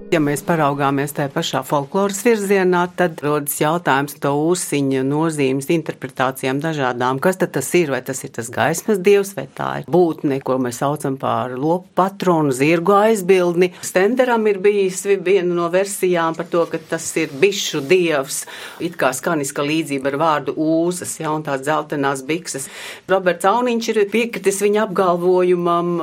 Ja 0.10 0.18
mēs 0.18 0.42
paraugāmies 0.42 1.12
tajā 1.14 1.30
pašā 1.30 1.60
folkloras 1.70 2.24
virzienā, 2.26 2.80
tad 2.98 3.20
rodas 3.22 3.60
jautājums 3.62 4.16
to 4.18 4.32
ūsiņa 4.42 5.04
nozīmes 5.06 5.68
interpretācijām 5.70 6.58
dažādām. 6.64 7.20
Kas 7.22 7.38
tad 7.38 7.52
tas 7.54 7.68
ir? 7.78 7.92
Vai 7.94 8.00
tas 8.02 8.24
ir 8.26 8.32
tas 8.34 8.50
gaismas 8.50 8.98
dievs, 9.06 9.36
vai 9.38 9.46
tā 9.54 9.68
ir 9.84 9.92
būtne, 9.94 10.40
ko 10.42 10.56
mēs 10.58 10.80
saucam 10.82 11.14
par 11.22 11.54
lopu 11.54 11.94
patronu, 12.00 12.50
zirgu 12.58 12.96
aizbildni. 12.98 13.70
Stenderam 13.86 14.48
ir 14.50 14.58
bijis 14.64 15.04
viena 15.06 15.54
no 15.60 15.68
versijām 15.70 16.34
par 16.40 16.50
to, 16.50 16.66
ka 16.72 16.82
tas 16.90 17.06
ir 17.22 17.30
bišu 17.30 17.84
dievs, 17.86 18.40
it 18.82 18.98
kā 18.98 19.14
skaniska 19.14 19.62
līdzība 19.62 20.10
ar 20.16 20.20
vārdu 20.24 20.58
ūzas, 20.58 21.20
ja, 21.22 21.30
un 21.38 21.46
tās 21.46 21.62
dzeltenās 21.62 22.26
bikses. 22.26 22.66
Roberts 23.14 23.46
Auniņš 23.46 23.92
ir 23.94 24.02
piekritis 24.10 24.66
viņa 24.66 24.88
apgalvojumam. 24.88 25.94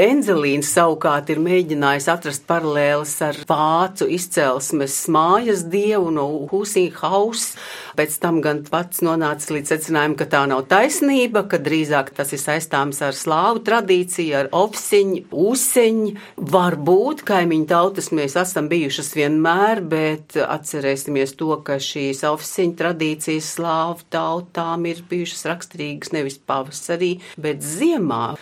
Enzelīns 0.00 0.72
savukārt 0.72 1.28
ir 1.28 1.44
mēģinājis 1.44 2.08
atrast 2.16 2.48
paralēles 2.48 3.18
ar 3.28 3.44
vācu 3.50 4.06
izcelsmes 4.10 4.96
mājas 5.12 5.64
dievu 5.70 6.12
no 6.14 6.26
Husīhaus. 6.50 7.54
Pēc 7.98 8.16
tam 8.22 8.40
gan 8.44 8.62
pats 8.70 9.02
nonāca 9.04 9.56
līdz 9.56 9.74
secinājumam, 9.74 10.16
ka 10.20 10.28
tā 10.30 10.44
nav 10.50 10.64
taisnība, 10.70 11.44
ka 11.50 11.60
drīzāk 11.62 12.12
tas 12.16 12.32
ir 12.36 12.42
saistāms 12.42 13.02
ar 13.04 13.16
slāvu 13.16 13.64
tradīciju, 13.66 14.36
ar 14.40 14.50
opsiņu, 14.56 15.24
ūseņu. 15.46 16.14
Varbūt 16.54 17.24
kaimiņu 17.28 17.68
tautas 17.70 18.10
mēs 18.16 18.38
esam 18.40 18.70
bijušas 18.70 19.12
vienmēr, 19.18 19.82
bet 19.90 20.38
atcerēsimies 20.40 21.36
to, 21.40 21.52
ka 21.66 21.80
šīs 21.82 22.24
opsiņu 22.30 22.78
tradīcijas 22.80 23.52
slāvu 23.58 24.06
tautām 24.14 24.88
ir 24.90 25.04
bijušas 25.10 25.46
raksturīgas 25.50 26.14
nevis 26.16 26.40
pavasarī, 26.46 27.16
bet 27.40 27.64
ziemā. 27.66 28.36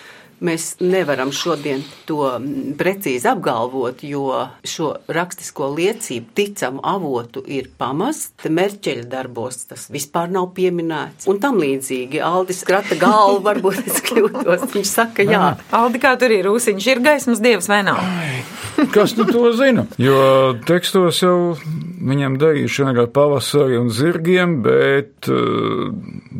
Mēs 0.44 0.76
nevaram 0.78 1.32
šodien 1.34 1.80
to 2.06 2.20
mm, 2.36 2.76
precīzi 2.78 3.26
apgalvot, 3.30 4.04
jo 4.06 4.44
šo 4.62 4.92
rakstisko 5.10 5.72
liecību 5.74 6.30
ticamu 6.38 6.82
avotu 6.86 7.42
ir 7.42 7.70
pamast, 7.78 8.46
merķeļa 8.46 9.08
darbos 9.10 9.64
tas 9.70 9.88
vispār 9.90 10.30
nav 10.30 10.52
pieminēts. 10.56 11.26
Un 11.30 11.40
tam 11.42 11.58
līdzīgi 11.62 12.22
Aldis 12.22 12.62
krata 12.68 12.98
galvu, 13.00 13.42
varbūt 13.48 13.82
es 13.86 13.98
kļūtos, 14.06 14.68
viņš 14.76 14.92
saka 14.92 15.26
jā. 15.26 15.56
Aldi, 15.74 16.02
kā 16.02 16.14
tur 16.20 16.34
ir 16.34 16.46
rūsiņš, 16.46 16.88
ir 16.92 17.02
gaismas 17.04 17.42
dievs 17.42 17.70
vai 17.70 17.82
nav? 17.86 17.98
Kas 18.94 19.16
nu 19.18 19.26
to 19.26 19.50
zina? 19.58 19.88
Jo 19.98 20.54
tekstos 20.66 21.22
jau 21.24 21.56
viņam 22.10 22.38
darīšana 22.40 22.94
ar 23.04 23.10
pavasari 23.14 23.78
un 23.78 23.90
zirgiem, 23.94 24.58
bet 24.64 25.28
uh, 25.32 25.88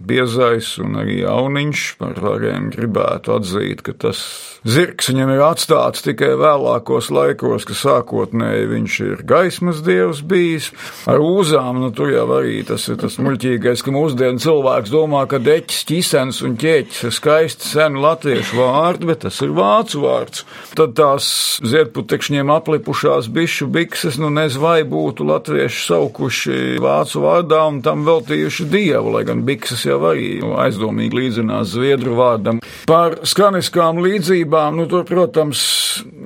biezais 0.08 0.74
un 0.82 0.98
arī 1.02 1.20
jauniņš 1.22 1.84
par 2.00 2.20
variem 2.22 2.70
gribētu 2.74 3.36
atzīt, 3.36 3.84
ka 3.86 3.94
tas 4.06 4.22
zirgs 4.68 5.10
viņam 5.10 5.32
ir 5.34 5.42
atstāts 5.46 6.02
tikai 6.04 6.32
vēlākos 6.38 7.10
laikos, 7.14 7.66
ka 7.68 7.76
sākotnēji 7.78 8.68
viņš 8.72 8.98
ir 9.06 9.22
gaismas 9.28 9.82
dievs 9.86 10.22
bijis. 10.26 10.70
Ar 11.08 11.22
uzām, 11.22 11.80
nu 11.82 11.90
tur 11.94 12.12
jau 12.12 12.26
arī 12.38 12.62
tas 12.68 12.88
ir 12.90 12.98
tas 13.00 13.18
muļķīgais, 13.22 13.84
ka 13.84 13.94
mūsdienu 13.94 14.42
cilvēks 14.42 14.92
domā, 14.92 15.24
ka 15.30 15.40
deķis, 15.42 15.84
ķisens 15.88 16.42
un 16.46 16.56
ķēķis 16.60 17.04
ir 17.08 17.16
skaisti 17.16 17.68
senu 17.68 18.02
latviešu 18.04 18.58
vārdi, 18.58 19.08
bet 19.10 19.24
tas 19.26 19.40
ir 19.44 19.54
vācu 19.56 20.02
vārds. 20.04 20.44
Tad 20.78 20.96
tās 20.98 21.30
ziedputekšņiem 21.64 22.52
aplipušās 22.54 23.30
bišu 23.34 23.68
bikses, 23.72 24.18
nu 24.20 24.32
nez 24.34 24.58
vai 24.60 24.80
būtu 24.88 25.26
latvieši 25.58 25.86
saukuši 25.88 26.78
vācu 26.82 27.22
vārdā 27.24 27.64
un 27.68 27.80
tam 27.82 28.04
veltījuši 28.06 28.66
dievu, 28.70 29.10
lai 29.16 29.24
gan 29.26 29.42
bikses 29.46 29.84
jau 29.86 29.98
arī 30.06 30.38
aizdomīgi 30.38 31.18
līdzinās 31.18 31.72
zviedru 31.74 32.14
vārdam. 32.18 32.60
Par 32.86 33.18
skaniskām 33.26 33.98
līdzībām, 34.04 34.78
nu, 34.78 34.86
tur, 34.88 35.04
protams, 35.08 35.60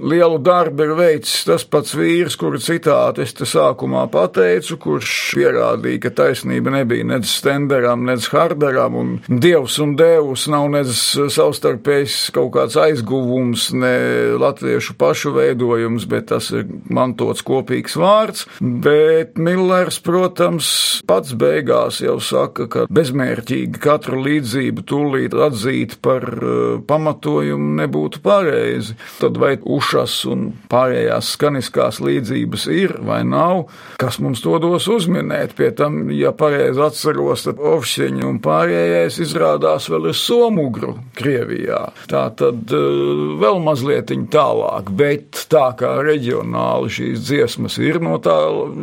lielu 0.02 0.38
darbu 0.42 0.84
ir 0.84 0.92
veicis 0.98 1.46
tas 1.48 1.64
pats 1.64 1.94
vīrs, 1.96 2.36
kuru 2.38 2.60
citāti 2.60 3.24
es 3.24 3.32
te 3.32 3.48
sākumā 3.48 4.04
pateicu, 4.12 4.76
kurš 4.82 5.14
pierādīja, 5.38 6.02
ka 6.04 6.12
taisnība 6.22 6.74
nebija 6.76 7.08
nec 7.14 7.26
Stenderam, 7.32 8.04
nec 8.06 8.26
Harderam, 8.32 8.98
un 8.98 9.40
dievs 9.42 9.78
un 9.82 9.96
devs 9.96 10.46
nav 10.52 10.68
nec 10.74 10.92
savstarpējs 10.92 12.18
kaut 12.36 12.52
kāds 12.58 12.76
aizguvums, 12.82 13.70
ne 13.72 13.94
latviešu 14.42 14.98
pašu 15.00 15.32
veidojums, 15.38 16.06
bet 16.10 16.28
tas 16.34 16.52
ir 16.52 16.68
mantots 16.92 17.44
kopīgs 17.46 17.96
vārds. 17.98 18.46
Bet 18.60 19.11
Millers, 19.36 19.98
protams, 20.04 20.68
pats 21.08 21.34
beigās 21.38 22.00
jau 22.02 22.18
saka, 22.22 22.68
ka 22.70 22.84
bezmērķīgi 22.92 23.80
katru 23.82 24.22
līdzību 24.24 24.84
tūlīt 24.88 25.34
atzīt 25.34 25.96
par 26.04 26.26
uh, 26.38 26.78
pamatojumu 26.86 27.76
nebūtu 27.82 28.22
pareizi. 28.24 28.96
Tad 29.20 29.38
vai 29.42 29.54
ušas 29.58 30.16
un 30.30 30.48
pārējās 30.72 31.32
skaniskās 31.36 32.00
līdzības 32.04 32.68
ir 32.72 32.96
vai 33.02 33.22
nav, 33.26 33.66
kas 34.02 34.20
mums 34.22 34.42
to 34.44 34.58
dos 34.62 34.88
uzminēt. 34.92 35.56
Pie 35.58 35.72
tam, 35.76 36.04
ja 36.14 36.34
pareizi 36.36 36.82
atceros, 36.82 37.46
tad 37.48 37.60
Ovšķiņa 37.72 38.26
un 38.28 38.38
pārējais 38.42 39.18
izrādās 39.22 39.88
vēl 39.92 40.10
ir 40.10 40.18
Somugru 40.18 40.96
Krievijā. 41.18 41.84
Tā 42.10 42.26
tad 42.38 42.72
uh, 42.76 43.36
vēl 43.42 43.62
mazliet 43.62 44.12
tālāk, 44.32 44.90
bet 44.98 45.44
tā 45.52 45.70
kā 45.78 45.94
reģionāli 46.04 46.90
šīs 46.92 47.22
dziesmas 47.26 47.78
ir 47.82 48.00
no 48.02 48.18
tā 48.22 48.36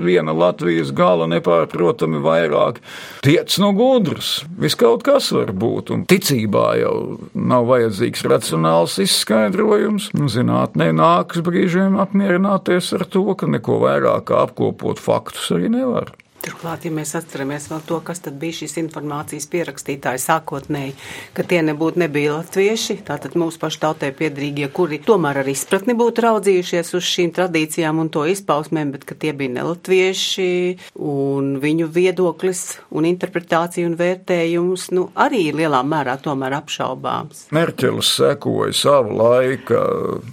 viena 0.04 0.19
Latvijas 0.28 0.92
gala 0.96 1.28
nepārprotami 1.32 2.20
vairāk. 2.24 2.82
Tiec 3.24 3.56
no 3.64 3.72
gudrs, 3.78 4.44
viskaut 4.60 5.04
kas 5.08 5.32
var 5.36 5.54
būt, 5.56 5.94
un 5.96 6.06
ticībā 6.10 6.66
jau 6.82 6.96
nav 7.34 7.68
vajadzīgs 7.72 8.26
racionāls 8.28 9.00
izskaidrojums. 9.06 10.12
Nu, 10.20 10.28
zinātnē 10.32 10.92
nākas 10.96 11.44
brīžiem 11.46 12.00
apmierināties 12.04 12.92
ar 13.00 13.08
to, 13.08 13.24
ka 13.40 13.48
neko 13.48 13.80
vairāk 13.86 14.30
kā 14.30 14.44
apkopot 14.44 15.00
faktus 15.00 15.52
arī 15.56 15.72
nevar. 15.72 16.12
Turklāt, 16.40 16.86
ja 16.88 16.92
mēs 16.96 17.12
atceramies 17.20 17.66
vēl 17.68 17.82
to, 17.84 17.98
kas 18.06 18.22
tad 18.24 18.38
bija 18.40 18.62
šīs 18.62 18.78
informācijas 18.80 19.48
pierakstītāji 19.52 20.22
sākotnēji, 20.24 20.94
ka 21.36 21.44
tie 21.44 21.60
nebūtu 21.68 22.00
nebija 22.00 22.38
latvieši, 22.38 22.96
tātad 23.10 23.36
mūsu 23.40 23.60
pašu 23.60 23.82
tautai 23.84 24.14
piedrīgie, 24.16 24.70
kuri 24.72 25.02
tomēr 25.04 25.42
ar 25.42 25.50
izpratni 25.52 25.98
būtu 26.00 26.24
raudzījušies 26.24 26.94
uz 26.96 27.10
šīm 27.10 27.34
tradīcijām 27.36 28.00
un 28.00 28.12
to 28.14 28.24
izpausmēm, 28.32 28.94
bet 28.96 29.04
ka 29.10 29.18
tie 29.20 29.34
bija 29.36 29.58
nelatvieši 29.58 30.48
un 30.96 31.58
viņu 31.60 31.90
viedoklis 31.98 32.64
un 32.96 33.10
interpretācija 33.10 33.90
un 33.90 34.00
vērtējums, 34.00 34.88
nu, 34.96 35.10
arī 35.20 35.50
lielā 35.60 35.84
mērā 35.84 36.16
tomēr 36.24 36.56
apšaubāms. 36.62 37.50
Merķelis 37.56 38.14
sekoja 38.22 38.78
savu 38.80 39.20
laika 39.20 39.84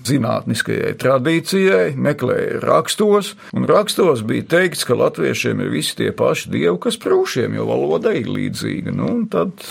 zinātniskajai 0.07 0.95
tradīcijai, 1.03 1.91
meklēja 1.99 2.63
rakstos, 2.63 3.35
un 3.57 3.67
rakstos 3.67 4.23
bija 4.27 4.47
teikts, 4.55 4.87
ka 4.87 4.95
latviešiem 5.03 5.67
ir 5.67 5.75
visi 5.75 5.96
tie 5.99 6.13
paši 6.17 6.51
dievi, 6.53 6.77
kas 6.83 6.99
prūšiem, 7.03 7.57
jo 7.59 7.67
valoda 7.69 8.13
ir 8.17 8.29
līdzīga. 8.31 8.95
Nu, 8.97 9.11
tad, 9.33 9.65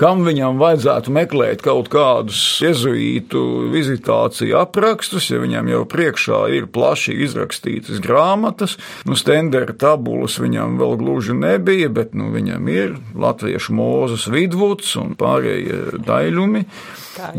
kam 0.00 0.24
viņam 0.26 0.60
vajadzētu 0.60 1.14
meklēt 1.14 1.64
kaut 1.66 1.90
kādus 1.92 2.40
jezuītu 2.64 3.70
vizitāciju 3.72 4.58
aprakstus, 4.60 5.30
ja 5.32 5.40
viņam 5.42 5.70
jau 5.72 5.84
priekšā 5.92 6.42
ir 6.56 6.68
plaši 6.72 7.16
izrakstītas 7.26 8.02
grāmatas, 8.04 8.76
nu, 9.08 9.18
stendera 9.18 9.76
tabulas 9.76 10.38
viņam 10.42 10.78
vēl 10.80 10.96
gluži 11.00 11.36
nebija, 11.36 11.90
bet 11.92 12.14
nu, 12.18 12.30
viņam 12.34 12.70
ir 12.72 12.96
latviešu 13.16 13.76
mūzes 13.76 14.28
vidvuds 14.32 14.96
un 15.00 15.16
pārējie 15.18 16.04
daļumi. 16.06 16.66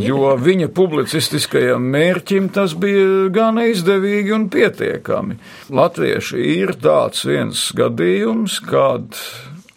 Jo 0.02 0.32
viņa 0.42 0.72
publicistiskajam 0.74 1.84
mērķim 1.94 2.48
tas 2.54 2.74
bija 2.78 3.28
gan 3.34 3.60
izdevīgi 3.62 4.34
un 4.34 4.48
pietiekami. 4.50 5.38
Latvieši 5.70 6.42
ir 6.56 6.74
tāds 6.82 7.22
viens 7.28 7.68
gadījums, 7.78 8.27
kad 8.66 9.16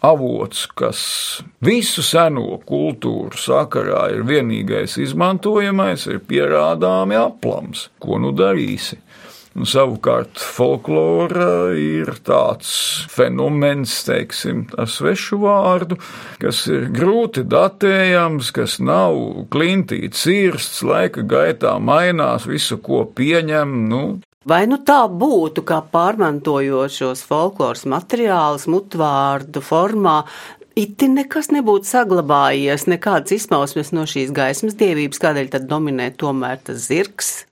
avots, 0.00 0.64
kas 0.76 1.00
visu 1.64 2.02
seno 2.04 2.59
kultūru 2.66 3.37
sakarā 3.38 4.07
ir 4.14 4.25
vienīgais 4.28 4.97
izmantojamais, 5.02 6.07
ir 6.09 6.23
pierādāmi 6.25 7.19
aplams. 7.21 7.88
Ko 8.00 8.21
nu 8.23 8.33
darīsi? 8.37 9.00
Un 9.50 9.66
savukārt 9.66 10.38
folklora 10.38 11.73
ir 11.75 12.12
tāds 12.23 12.71
fenomens, 13.11 13.97
teiksim, 14.07 14.69
ar 14.78 14.87
svešu 14.87 15.40
vārdu, 15.42 15.99
kas 16.38 16.62
ir 16.71 16.87
grūti 16.95 17.42
datējams, 17.50 18.52
kas 18.54 18.78
nav 18.78 19.19
klintīts, 19.50 20.23
cirsts, 20.23 20.85
laika 20.87 21.26
gaitā 21.26 21.75
mainās, 21.83 22.47
visu, 22.47 22.78
ko 22.78 23.02
pieņem. 23.11 23.75
Nu, 23.90 24.04
Vai 24.49 24.62
nu 24.64 24.78
tā 24.80 25.02
būtu, 25.04 25.61
kā 25.68 25.82
pārmantojot 25.92 26.94
šos 26.94 27.20
folkloras 27.28 27.85
materiālus 27.85 28.64
mutvārdu 28.73 29.61
formā, 29.61 30.23
Iti 30.80 31.09
nekas 31.11 31.50
nebūtu 31.52 31.85
saglabājies, 31.85 32.87
nekādas 32.88 33.35
izpausmes 33.35 33.90
no 33.92 34.06
šīs 34.09 34.30
gaismas 34.32 34.78
dievības, 34.80 35.20
kādēļ 35.20 35.50
tad 35.52 35.66
dominē 35.68 36.06
tomēr 36.16 36.62
tas 36.64 36.87
zirgs? 36.87 37.42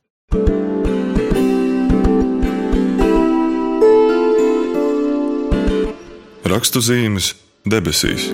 Rakstu 6.48 6.80
zīmes 6.88 7.34
debesīs. 7.68 8.30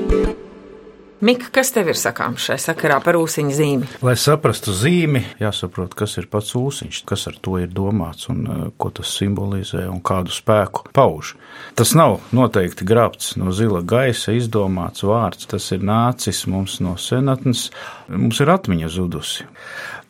Mika, 1.25 1.47
kas 1.49 1.71
tev 1.73 1.89
ir 1.89 1.97
sakāms 1.97 2.45
šai 2.45 2.59
sakarā 2.61 2.99
par 3.01 3.17
ūsuņa 3.17 3.55
zīmi? 3.57 3.87
Lai 4.05 4.13
saprastu 4.21 4.75
zīmi, 4.77 5.23
jāsaprot, 5.41 5.95
kas 5.97 6.19
ir 6.21 6.27
pats 6.29 6.53
ūsiņš, 6.59 6.99
kas 7.09 7.25
ar 7.31 7.39
to 7.41 7.55
ir 7.63 7.71
domāts 7.73 8.29
un 8.29 8.43
uh, 8.45 8.67
ko 8.77 8.91
tas 8.93 9.15
simbolizē 9.17 9.87
un 9.89 10.03
kādu 10.05 10.35
spēku 10.37 10.85
pauž. 10.93 11.33
Tas 11.81 11.95
nav 11.97 12.19
noteikti 12.37 12.85
grābts 12.85 13.39
no 13.41 13.55
zila 13.57 13.81
gaisa, 13.81 14.35
izdomāts 14.37 15.07
vārds, 15.09 15.49
tas 15.49 15.71
ir 15.73 15.87
nācis 15.89 16.45
mums 16.45 16.77
no 16.85 16.99
senatnes, 17.01 17.71
mums 18.13 18.45
ir 18.45 18.53
atmiņa 18.59 18.93
zudusi. 18.93 19.49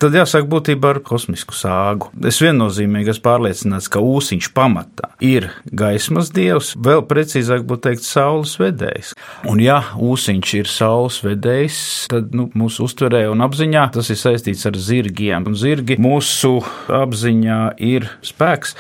Tad 0.03 0.17
jāsāk 0.17 0.49
būtībā 0.51 0.91
ar 0.95 0.99
kosmisku 1.07 1.55
sāgu. 1.57 2.11
Es 2.27 2.41
viennozīmīgi 2.43 3.13
esmu 3.13 3.25
pārliecināts, 3.25 3.89
ka 3.93 4.03
ūsiņš 4.03 4.51
pamatā 4.57 5.13
ir 5.25 5.49
gaismas 5.71 6.33
dievs, 6.35 6.73
vēl 6.75 7.05
precīzāk 7.09 7.63
būtu 7.69 7.87
teikt, 7.89 8.07
saules 8.07 8.57
vedējs. 8.61 9.15
Un 9.51 9.63
ja 9.63 9.81
ūsiņš 9.95 10.55
ir 10.59 10.71
saules 10.71 11.21
vedējs, 11.25 11.81
tad 12.13 12.35
nu, 12.37 12.49
mūsu 12.59 12.89
uztverē 12.89 13.25
un 13.33 13.45
apziņā 13.47 13.87
tas 13.95 14.11
ir 14.11 14.21
saistīts 14.21 14.67
ar 14.69 14.79
zirgiem. 14.79 15.47
Un 15.49 15.59
zirgi 15.59 15.99
mūsu 16.03 16.57
apziņā 16.91 17.61
ir 17.85 18.11
spēks. 18.27 18.75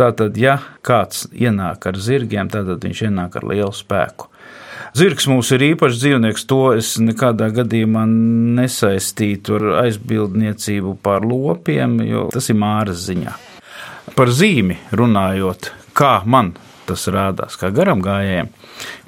Tātad, 0.00 0.38
ja 0.40 0.58
kāds 0.84 1.26
ienāk 1.32 1.90
ar 1.90 2.00
zirgiem, 2.00 2.50
tad 2.52 2.72
viņš 2.82 3.08
ienāk 3.10 3.40
ar 3.40 3.52
lielu 3.52 3.74
spēku. 3.74 4.30
Zirgs 4.94 5.24
mums 5.26 5.48
ir 5.50 5.62
īpašs 5.72 5.96
dzīvnieks, 5.98 6.44
to 6.46 6.60
es 6.76 6.92
nekādā 7.02 7.48
gadījumā 7.56 8.04
nesaistītu 8.60 9.56
ar 9.56 9.64
aizbildniecību 9.80 10.92
pār 11.02 11.26
lopiem, 11.26 11.96
jo 12.06 12.28
tas 12.30 12.46
ir 12.52 12.60
māras 12.62 13.02
ziņā. 13.08 13.32
Par 14.14 14.30
zīmi 14.30 14.76
runājot, 14.94 15.72
kā 15.98 16.20
man 16.30 16.52
tas 16.86 17.08
rādās, 17.10 17.58
kā 17.58 17.72
garam 17.74 18.04
gājējiem, 18.04 18.52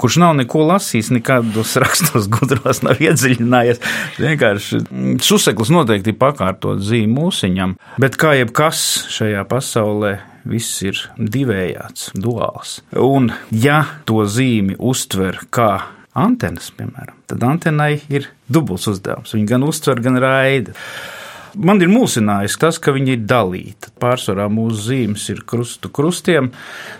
kurš 0.02 0.18
nav 0.24 0.34
neko 0.40 0.64
lasījis, 0.72 1.12
nekādos 1.20 1.76
rakstos 1.84 2.26
gudros 2.34 2.82
nav 2.82 2.98
iedziļinājies. 3.06 3.82
Vienkārši 4.18 4.82
suseklis 5.22 5.70
noteikti 5.70 6.16
ir 6.16 6.18
pakārtot 6.18 6.82
zīmi 6.82 7.14
mūsiņam, 7.14 7.78
bet 8.02 8.18
kā 8.18 8.34
jebkas 8.40 8.82
šajā 9.14 9.46
pasaulē 9.46 10.16
viss 10.48 10.80
ir 10.87 11.00
divējāds, 11.18 12.12
duāls. 12.14 12.80
Un, 13.00 13.32
ja 13.50 13.82
to 14.09 14.24
zīmi 14.30 14.78
uztver 14.78 15.42
kā 15.50 15.70
antenas, 16.16 16.70
piemēram, 16.76 17.18
tad 17.28 17.44
antenai 17.44 17.98
ir 18.12 18.30
dubults 18.48 18.88
uzdevums. 18.90 19.35
Viņa 19.37 19.52
gan 19.52 19.66
uztver, 19.66 20.02
gan 20.04 20.18
raida. 20.22 20.76
Man 21.56 21.80
ir 21.80 21.88
mulsinājis 21.88 22.59
tas, 22.61 22.76
ka 22.82 22.92
viņi 22.92 23.14
ir 23.14 23.22
dalīti. 23.28 23.88
Pārsvarā 24.00 24.44
mūsu 24.52 24.90
zīmes 24.90 25.24
ir 25.32 25.40
krustu 25.48 25.88
krustiem, 25.88 26.50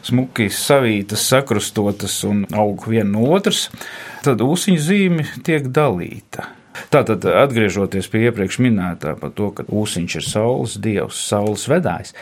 smuki 0.07 0.49
savītas, 0.49 1.27
sakrustotas 1.29 2.23
un 2.29 2.47
aug 2.57 2.87
viena 2.89 3.11
no 3.19 3.27
otras. 3.37 3.67
Tad 4.25 4.41
ūsuņu 4.45 4.81
zīme 4.81 5.27
tiek 5.45 5.69
dalīta. 5.69 6.49
Tātad, 6.93 7.25
atgriežoties 7.45 8.09
pie 8.13 8.27
iepriekš 8.29 8.59
minētā 8.65 9.15
par 9.21 9.33
to, 9.37 9.51
ka 9.57 9.67
ūsiņš 9.67 10.19
ir 10.21 10.27
saules 10.27 10.77
dievs, 10.83 11.21
saules 11.29 11.67
vedājs, 11.71 12.15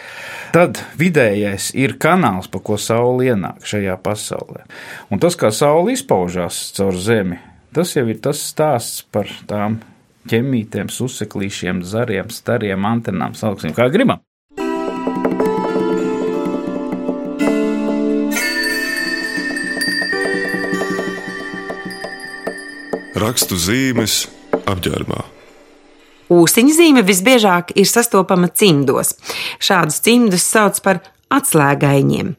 tad 0.54 0.80
vidējais 1.00 1.72
ir 1.78 1.96
kanāls, 2.00 2.50
pa 2.50 2.62
ko 2.64 2.78
saule 2.80 3.30
ienāk 3.30 3.66
šajā 3.68 3.96
pasaulē. 4.04 4.64
Un 5.12 5.22
tas, 5.22 5.38
kā 5.38 5.52
saule 5.54 5.94
izpaužās 5.96 6.66
caur 6.76 6.96
zemi, 6.98 7.40
tas 7.74 7.96
jau 7.96 8.06
ir 8.08 8.20
tas 8.24 8.40
stāsts 8.52 9.04
par 9.12 9.30
tām 9.50 9.80
ķemītēm, 10.30 10.88
suseklīšiem, 10.92 11.82
zariem, 11.84 12.30
stariem, 12.32 12.86
antenām, 12.88 13.36
sauksim 13.36 13.74
kā 13.76 13.90
gribam. 13.92 14.22
Rakstu 23.14 23.56
zīmes 23.56 24.24
apģērbā. 24.70 25.22
Ūsuņa 26.34 26.76
zīme 26.78 27.02
visbiežāk 27.04 27.74
ir 27.76 27.88
sastopama 27.88 28.48
cimdos. 28.48 29.14
Šādus 29.60 30.00
cimdus 30.04 30.46
sauc 30.48 30.80
par 30.84 31.02
atslēgaiņiem. 31.34 32.32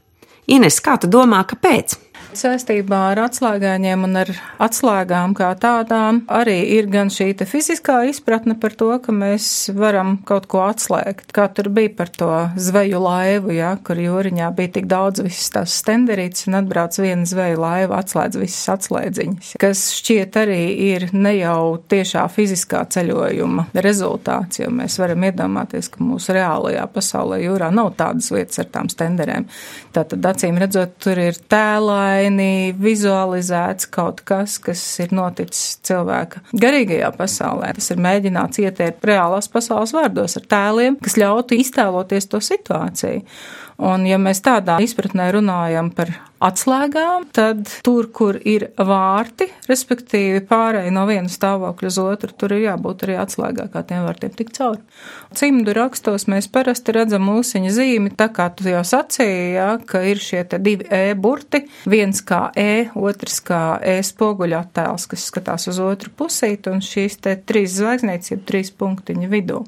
Ines, 0.55 0.79
kā 0.81 0.97
tu 1.01 1.09
domā, 1.09 1.43
kāpēc? 1.49 1.97
Saistībā 2.35 2.97
ar 3.13 3.21
atslēgāņiem 3.25 4.01
un 4.07 4.19
ar 4.19 4.29
atslēgām 4.61 5.33
kā 5.37 5.53
tādām 5.59 6.23
arī 6.31 6.57
ir 6.75 6.89
gan 6.91 7.07
šī 7.13 7.29
fiziskā 7.47 8.01
izpratne 8.09 8.57
par 8.59 8.75
to, 8.75 8.89
ka 8.99 9.13
mēs 9.15 9.69
varam 9.75 10.17
kaut 10.27 10.49
ko 10.51 10.65
atslēgt. 10.65 11.31
Kā 11.35 11.47
tur 11.55 11.69
bija 11.73 11.93
par 11.95 12.11
to 12.11 12.29
zveju 12.59 12.99
laivu, 13.03 13.53
ja, 13.55 13.75
kur 13.85 13.99
jūriņā 14.01 14.49
bija 14.57 14.73
tik 14.77 14.89
daudz 14.91 15.23
visas 15.23 15.47
tās 15.55 15.77
stenderītes 15.79 16.47
un 16.49 16.59
atbrauc 16.59 16.97
viena 16.99 17.27
zveju 17.29 17.61
laiva, 17.61 18.01
atslēdz 18.03 18.39
visas 18.41 18.73
atslēdziņas, 18.75 19.53
kas 19.61 19.85
šķiet 19.99 20.39
arī 20.43 20.61
ir 20.89 21.07
ne 21.15 21.35
jau 21.37 21.77
tiešā 21.91 22.25
fiziskā 22.35 22.83
ceļojuma 22.95 23.69
rezultāts, 23.85 24.59
jo 24.59 24.71
mēs 24.75 24.99
varam 25.01 25.23
iedomāties, 25.29 25.89
ka 25.93 26.03
mūsu 26.03 26.35
reālajā 26.35 26.85
pasaulē 26.91 27.39
jūrā 27.45 27.71
nav 27.75 27.93
tādas 27.99 28.31
vietas 28.33 28.63
ar 28.63 28.71
tām 28.75 28.91
stenderēm. 28.91 29.47
Tātad, 29.95 30.25
acīm 30.33 30.59
redzot, 30.59 30.97
tur 31.03 31.19
ir 31.21 31.39
tēlai, 31.51 32.24
dīvaini 32.25 32.75
vizualizēts 32.79 33.87
kaut 33.91 34.21
kas, 34.25 34.57
kas 34.59 34.81
ir 34.99 35.13
noticis 35.13 35.79
cilvēka 35.85 36.41
garīgajā 36.53 37.11
pasaulē. 37.17 37.73
Tas 37.75 37.91
ir 37.91 37.97
mēģināts 37.97 38.59
ieteikt 38.59 39.05
reālās 39.05 39.47
pasaules 39.49 39.93
vārdos 39.93 40.37
ar 40.37 40.45
tēliem, 40.49 40.97
kas 41.01 41.17
ļautu 41.17 41.55
iztēloties 41.59 42.27
to 42.27 42.39
situāciju. 42.39 43.21
Un, 43.75 44.05
ja 44.07 44.15
mēs 44.21 44.39
tādā 44.39 44.77
izpratnē 44.83 45.27
runājam 45.35 45.89
par 45.91 46.13
atslēgām, 46.45 47.25
tad 47.35 47.67
tur, 47.83 48.07
kur 48.13 48.37
ir 48.37 48.69
vārti, 48.75 49.47
respektīvi 49.69 50.41
pārēj 50.47 50.91
no 50.93 51.05
viena 51.09 51.31
stāvokļa 51.31 51.91
uz 51.91 51.99
otru, 52.01 52.31
tur 52.35 52.55
ir 52.55 52.65
jābūt 52.65 53.05
arī 53.05 53.17
atslēgā, 53.19 53.67
kā 53.73 53.83
tiem 53.87 54.05
vārtiem 54.05 54.33
tik 54.35 54.51
cauri. 54.55 54.81
Cimdu 55.35 55.73
rakstos 55.75 56.27
mēs 56.31 56.47
parasti 56.51 56.95
redzam 56.95 57.25
mūsiņa 57.27 57.71
zīmi, 57.75 58.13
tā 58.19 58.29
kā 58.35 58.47
tu 58.55 58.67
jau 58.69 58.83
sacīji, 58.87 59.53
ja, 59.57 59.69
ka 59.79 60.03
ir 60.07 60.21
šie 60.23 60.43
te 60.51 60.59
divi 60.61 60.87
E 60.95 61.15
burti, 61.19 61.65
viens 61.89 62.21
kā 62.23 62.49
E, 62.55 62.87
otrs 62.95 63.39
kā 63.43 63.63
E 63.83 63.97
spoguļa 64.05 64.61
attēls, 64.65 65.07
kas 65.11 65.27
skatās 65.31 65.67
uz 65.71 65.81
otru 65.83 66.13
pusīti, 66.15 66.71
un 66.71 66.83
šīs 66.83 67.19
te 67.25 67.35
trīs 67.43 67.79
zvaigznītes, 67.79 68.35
jeb 68.35 68.45
trīs 68.47 68.71
punktiņi 68.75 69.31
vidū. 69.31 69.63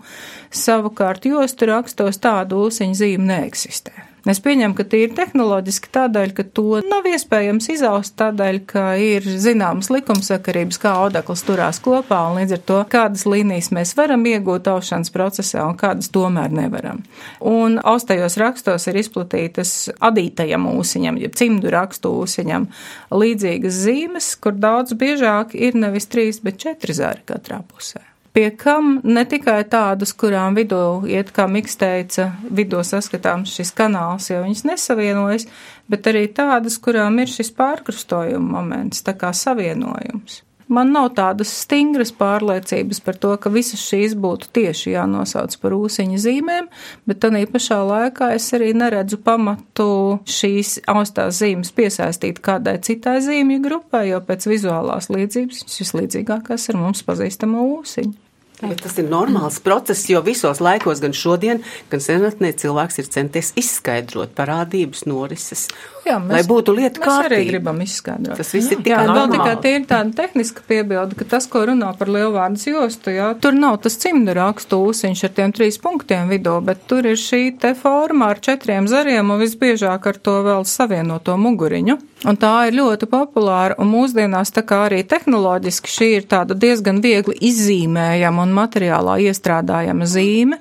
Savukārt 0.52 1.28
jostu 1.28 1.72
rakstos 1.72 2.22
tādu 2.24 2.68
ūsiņu 2.68 3.02
zīmi 3.02 3.34
neeksistē. 3.34 4.07
Es 4.26 4.40
pieņemu, 4.44 4.74
ka 4.76 4.84
tīri 4.90 5.14
tehnoloģiski 5.16 5.92
tādēļ, 5.94 6.32
ka 6.36 6.44
to 6.58 6.80
nav 6.88 7.06
iespējams 7.08 7.70
izaust 7.72 8.16
tādēļ, 8.20 8.58
ka 8.68 8.86
ir 9.00 9.28
zināmas 9.40 9.92
likumsakarības, 9.94 10.80
kā 10.82 10.96
odekls 11.06 11.46
turās 11.48 11.80
kopā, 11.84 12.24
un 12.32 12.42
līdz 12.42 12.58
ar 12.58 12.64
to, 12.72 12.80
kādas 12.92 13.28
līnijas 13.30 13.70
mēs 13.76 13.94
varam 14.00 14.26
iegūt 14.28 14.68
aušanas 14.74 15.14
procesā 15.14 15.64
un 15.70 15.78
kādas 15.80 16.12
tomēr 16.16 16.52
nevaram. 16.52 17.04
Un 17.40 17.78
austajos 17.84 18.40
rakstos 18.42 18.90
ir 18.90 19.00
izplatītas 19.04 19.78
adītajam 20.04 20.68
ūsiņam, 20.74 21.22
jeb 21.24 21.38
cimdu 21.38 21.72
rakstu 21.78 22.12
ūsiņam, 22.26 22.68
līdzīgas 23.14 23.82
zīmes, 23.86 24.34
kur 24.42 24.58
daudz 24.58 24.98
biežāk 24.98 25.56
ir 25.56 25.78
nevis 25.80 26.10
trīs, 26.12 26.44
bet 26.44 26.60
četri 26.66 26.98
zari 26.98 27.24
katrā 27.28 27.62
pusē 27.64 28.04
pie 28.38 28.52
kam 28.54 29.00
ne 29.04 29.24
tikai 29.26 29.64
tādas, 29.66 30.12
kurām 30.14 30.54
vidū 30.54 31.08
iet, 31.10 31.32
kā 31.34 31.48
Miks 31.50 31.74
teica, 31.82 32.28
vidū 32.54 32.84
saskatāms 32.86 33.56
šis 33.58 33.72
kanāls, 33.74 34.30
jo 34.30 34.44
viņas 34.44 34.62
nesavienojas, 34.70 35.48
bet 35.90 36.06
arī 36.12 36.28
tādas, 36.38 36.78
kurām 36.78 37.18
ir 37.24 37.32
šis 37.34 37.50
pārkrustojuma 37.58 38.60
moments, 38.60 39.02
tā 39.02 39.16
kā 39.18 39.32
savienojums. 39.34 40.44
Man 40.70 40.92
nav 40.92 41.14
tādas 41.16 41.50
stingras 41.64 42.12
pārliecības 42.14 43.00
par 43.02 43.18
to, 43.18 43.32
ka 43.42 43.50
visas 43.50 43.82
šīs 43.88 44.14
būtu 44.20 44.52
tieši 44.54 44.94
jānosauc 44.94 45.56
par 45.64 45.74
ūsiņa 45.80 46.22
zīmēm, 46.28 46.70
bet 47.10 47.24
tādā 47.24 47.42
pašā 47.50 47.80
laikā 47.88 48.30
es 48.36 48.52
arī 48.54 48.70
neredzu 48.78 49.18
pamatu 49.24 49.88
šīs 50.30 50.76
austās 50.94 51.40
zīmes 51.42 51.74
piesaistīt 51.74 52.44
kādai 52.44 52.78
citai 52.86 53.18
zīmju 53.26 53.64
grupai, 53.66 54.10
jo 54.12 54.22
pēc 54.30 54.46
vizuālās 54.52 55.10
līdzības 55.10 55.66
viņas 55.66 55.84
vislīdzīgākās 55.86 56.70
ir 56.70 56.82
mums 56.84 57.06
pazīstama 57.08 57.66
ūsiņa. 57.80 58.27
Bet 58.58 58.80
tas 58.82 58.96
ir 58.98 59.06
normāls 59.06 59.60
process, 59.62 60.08
jo 60.10 60.18
visos 60.26 60.58
laikos, 60.66 60.98
gan 61.04 61.14
šodien, 61.14 61.60
gan 61.92 62.02
senatnē, 62.02 62.50
cilvēks 62.58 62.98
ir 63.04 63.10
centies 63.14 63.52
izskaidrot 63.60 64.34
parādības 64.38 65.06
norises. 65.06 65.68
Jā, 66.08 66.16
mēs, 66.24 66.32
lai 66.34 66.42
būtu 66.48 66.74
lieta 66.74 66.98
kārtībā. 67.04 67.20
Mēs 67.22 67.36
arī 67.36 67.52
gribam 67.52 67.84
izskaidrot. 67.86 68.40
Tas 68.40 68.50
viss 68.56 68.74
ir 68.74 68.82
tikai 68.82 68.96
jā, 68.96 69.04
normāli. 69.06 69.30
Vēl 69.30 69.36
tikai 69.36 69.62
tie 69.62 69.74
ir 69.78 69.86
tāda 69.92 70.18
tehniska 70.24 70.66
piebilda, 70.72 71.20
ka 71.20 71.30
tas, 71.36 71.46
ko 71.52 71.62
runā 71.70 71.92
par 72.00 72.10
lielvārdas 72.16 72.66
jostu, 72.66 73.14
jā, 73.14 73.30
tur 73.44 73.54
nav 73.60 73.78
tas 73.86 74.00
cimdu 74.02 74.34
rakstu 74.40 74.82
ūsiņš 74.88 75.26
ar 75.28 75.36
tiem 75.38 75.54
trīs 75.54 75.78
punktiem 75.84 76.34
vidū, 76.34 76.58
bet 76.66 76.88
tur 76.90 77.06
ir 77.06 77.20
šī 77.22 77.44
te 77.62 77.76
forma 77.78 78.32
ar 78.34 78.42
četriem 78.42 78.90
zariem 78.90 79.36
un 79.36 79.44
visbiežāk 79.44 80.10
ar 80.10 80.18
to 80.18 80.40
vēl 80.48 80.66
savienoto 80.66 81.38
muguriņu. 81.38 82.00
Un 82.26 82.38
tā 82.42 82.52
ir 82.66 82.74
ļoti 82.80 83.06
populāra, 83.12 83.76
un 83.78 83.92
mūsdienās 83.92 84.50
tā 84.56 84.64
kā 84.66 84.88
arī 84.88 85.04
tehnoloģiski 85.06 85.92
šī 85.94 86.08
ir 86.16 86.24
tāda 86.26 86.56
diezgan 86.58 86.98
viegli 87.04 87.36
izzīmējama 87.52 88.42
un 88.48 88.56
materiālā 88.58 89.20
iestrādājama 89.28 90.08
zīme, 90.10 90.58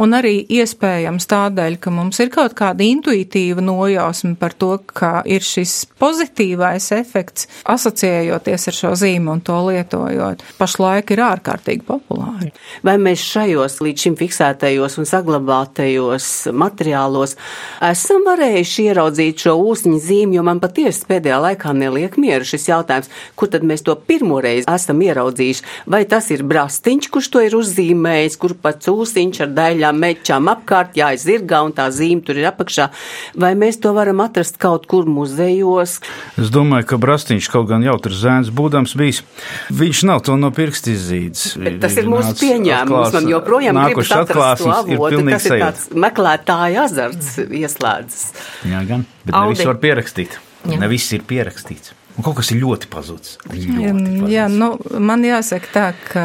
un 0.00 0.16
arī 0.16 0.40
iespējams 0.60 1.28
tādēļ, 1.30 1.76
ka 1.82 1.92
mums 1.94 2.20
ir 2.22 2.30
kaut 2.32 2.54
kāda 2.58 2.84
intuitīva 2.86 3.62
nojausma 3.64 4.34
par 4.40 4.54
to, 4.56 4.72
ka 4.86 5.20
ir 5.28 5.44
šis 5.44 5.84
pozitīvais 6.00 6.90
efekts 6.96 7.48
asociējoties 7.68 8.68
ar 8.70 8.76
šo 8.76 8.92
zīmu 8.98 9.34
un 9.36 9.42
to 9.44 9.58
lietojot. 9.68 10.44
Pašlaik 10.58 11.12
ir 11.14 11.24
ārkārtīgi 11.26 11.84
populāri. 11.88 12.52
Vai 12.86 12.96
mēs 13.02 13.24
šajos 13.34 13.80
līdz 13.84 14.06
šim 14.06 14.16
fiksētajos 14.20 14.98
un 15.00 15.08
saglabātajos 15.08 16.30
materiālos 16.56 17.36
esam 17.90 18.24
varējuši 18.28 18.88
ieraudzīt 18.90 19.44
šo 19.46 19.56
ūsņu 19.70 20.00
zīmi, 20.00 20.38
jo 20.38 20.46
man 20.46 20.62
patiesi 20.62 21.06
pēdējā 21.10 21.40
laikā 21.46 21.74
neliek 21.76 22.16
mieru 22.20 22.46
šis 22.48 22.68
jautājums, 22.70 23.10
kur 23.36 23.52
tad 23.52 23.66
mēs 23.66 23.84
to 23.86 23.96
pirmoreiz 24.08 24.68
esam 24.70 25.02
ieraudzījuši. 25.04 25.66
Vai 25.90 26.04
tas 26.08 26.30
ir 26.34 26.44
brastiņš, 26.46 27.10
kurš 27.12 27.30
to 27.34 27.44
ir 27.44 27.56
uzzīmējis, 27.58 28.38
kur 28.40 28.56
pats 28.62 28.90
ūsiņš 28.90 29.44
ar 29.44 29.54
daļām 29.56 29.89
kājām, 29.90 30.00
mečām 30.00 30.48
apkārt, 30.50 30.96
jāizirgā 30.96 31.62
un 31.64 31.72
tā 31.72 31.90
zīme 31.90 32.22
tur 32.24 32.38
ir 32.38 32.48
apakšā. 32.50 32.90
Vai 33.34 33.54
mēs 33.54 33.80
to 33.80 33.92
varam 33.92 34.20
atrast 34.20 34.58
kaut 34.58 34.86
kur 34.86 35.06
muzejos? 35.06 36.00
Es 36.38 36.50
domāju, 36.50 36.86
ka 36.86 36.98
Brastīņš 36.98 37.50
kaut 37.50 37.68
gan 37.68 37.82
jautrs 37.82 38.20
zēns 38.22 38.50
būdams 38.50 38.96
bijis, 38.96 39.22
viņš 39.70 40.04
nav 40.06 40.22
to 40.22 40.36
no 40.36 40.50
pirksta 40.50 40.92
izzīdis. 40.92 41.56
Bet 41.58 41.80
tas 41.80 41.96
ir 41.96 42.08
mūsu 42.08 42.34
pieņēmums, 42.40 43.14
man 43.14 43.30
joprojām 43.30 43.80
gribas 43.84 44.10
atrast 44.10 44.64
to 44.64 44.70
avotu, 44.70 45.24
tas 45.30 45.46
ir 45.46 45.58
tāds 45.60 45.88
meklētāja 45.94 46.86
azarts 46.86 47.38
ieslēdzas. 47.46 48.26
Jā, 48.70 48.84
gan, 48.88 49.06
bet 49.24 49.34
ne 49.34 49.46
visu 49.54 49.70
var 49.70 49.80
pierakstīt. 49.82 50.38
Jā. 50.60 50.76
Ne 50.76 50.90
viss 50.92 51.16
ir 51.16 51.24
pierakstīts. 51.24 51.99
Un 52.20 52.24
kaut 52.26 52.36
kas 52.36 52.50
ir 52.52 52.58
ļoti 52.60 52.88
pazudis. 52.92 53.38
Ļoti 53.48 53.70
pazudis. 53.80 54.24
Jā, 54.28 54.44
nu, 54.52 54.74
man 55.00 55.22
jāsaka 55.24 55.70
tā, 55.72 55.84
ka 56.10 56.24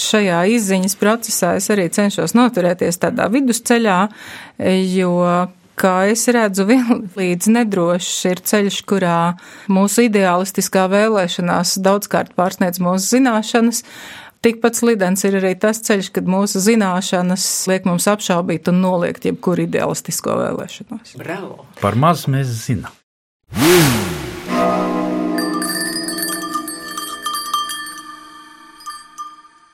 šajā 0.00 0.38
izziņas 0.54 0.94
procesā 0.96 1.50
es 1.58 1.68
arī 1.74 1.90
cenšos 1.92 2.32
noturēties 2.32 2.96
tādā 3.02 3.26
vidusceļā, 3.34 3.98
jo 4.94 5.12
kā 5.82 5.92
es 6.14 6.24
redzu, 6.32 6.64
vienlīdz 6.72 7.50
nedrošs 7.58 8.24
ir 8.30 8.40
ceļš, 8.40 8.80
kurā 8.88 9.18
mūsu 9.68 10.06
ideālistiskā 10.08 10.86
vēlēšanās 10.94 11.76
daudzkārt 11.84 12.32
pārsniedz 12.38 12.80
mūsu 12.80 13.18
zināšanas. 13.18 13.84
Tikpat 14.42 14.80
slidens 14.80 15.26
ir 15.28 15.36
arī 15.42 15.52
tas 15.60 15.84
ceļš, 15.84 16.08
kad 16.16 16.30
mūsu 16.30 16.62
zināšanas 16.64 17.44
liek 17.68 17.84
mums 17.86 18.08
apšaubīt 18.10 18.72
un 18.72 18.80
noliegt 18.82 19.28
jebkuru 19.28 19.68
ideālistisko 19.68 20.40
vēlēšanos. 20.40 21.18
Bravo! 21.20 21.68
Par 21.84 22.00
maz 22.00 22.24
mēs 22.32 22.56
zinām. 22.64 22.96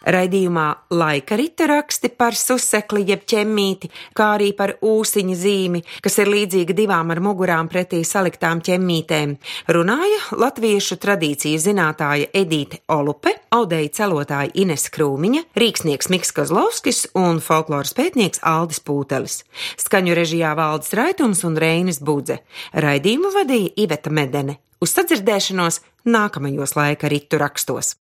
Raidījumā 0.09 0.67
laika 0.97 1.37
rita 1.37 1.67
raksti 1.69 2.09
par 2.17 2.37
susekli 2.39 3.03
jeb 3.11 3.27
ķemmīti, 3.29 3.91
kā 4.17 4.31
arī 4.39 4.55
par 4.57 4.73
ūsiņa 4.81 5.35
zīmi, 5.37 5.83
kas 6.05 6.17
ir 6.23 6.31
līdzīga 6.33 6.77
divām 6.79 7.13
ar 7.13 7.21
mugurām 7.21 7.69
pretī 7.69 8.01
saliktām 8.09 8.63
ķemmītēm, 8.65 9.35
runāja 9.77 10.39
latviešu 10.41 10.97
tradīciju 11.03 11.61
zinātāja 11.61 12.31
Edīte 12.41 12.81
Olupe, 12.95 13.35
audēja 13.53 13.93
celotāja 14.01 14.55
Ines 14.65 14.89
Krūmiņa, 14.97 15.45
rīksnieks 15.61 16.09
Miks 16.15 16.33
Kozlovskis 16.33 17.05
un 17.19 17.43
folkloras 17.45 17.93
pētnieks 17.99 18.41
Aldis 18.49 18.81
Pūtelis. 18.81 19.43
Skaņu 19.77 20.17
režijā 20.17 20.57
valdes 20.57 20.97
raitums 20.97 21.45
un 21.45 21.61
Reinis 21.61 22.01
Budze. 22.01 22.41
Raidījumu 22.73 23.37
vadīja 23.37 23.77
Iveta 23.85 24.09
Medene. 24.09 24.57
Uz 24.81 24.97
sadzirdēšanos 24.97 25.83
nākamajos 26.09 26.79
laika 26.79 27.13
ritu 27.13 27.37
rakstos. 27.45 27.99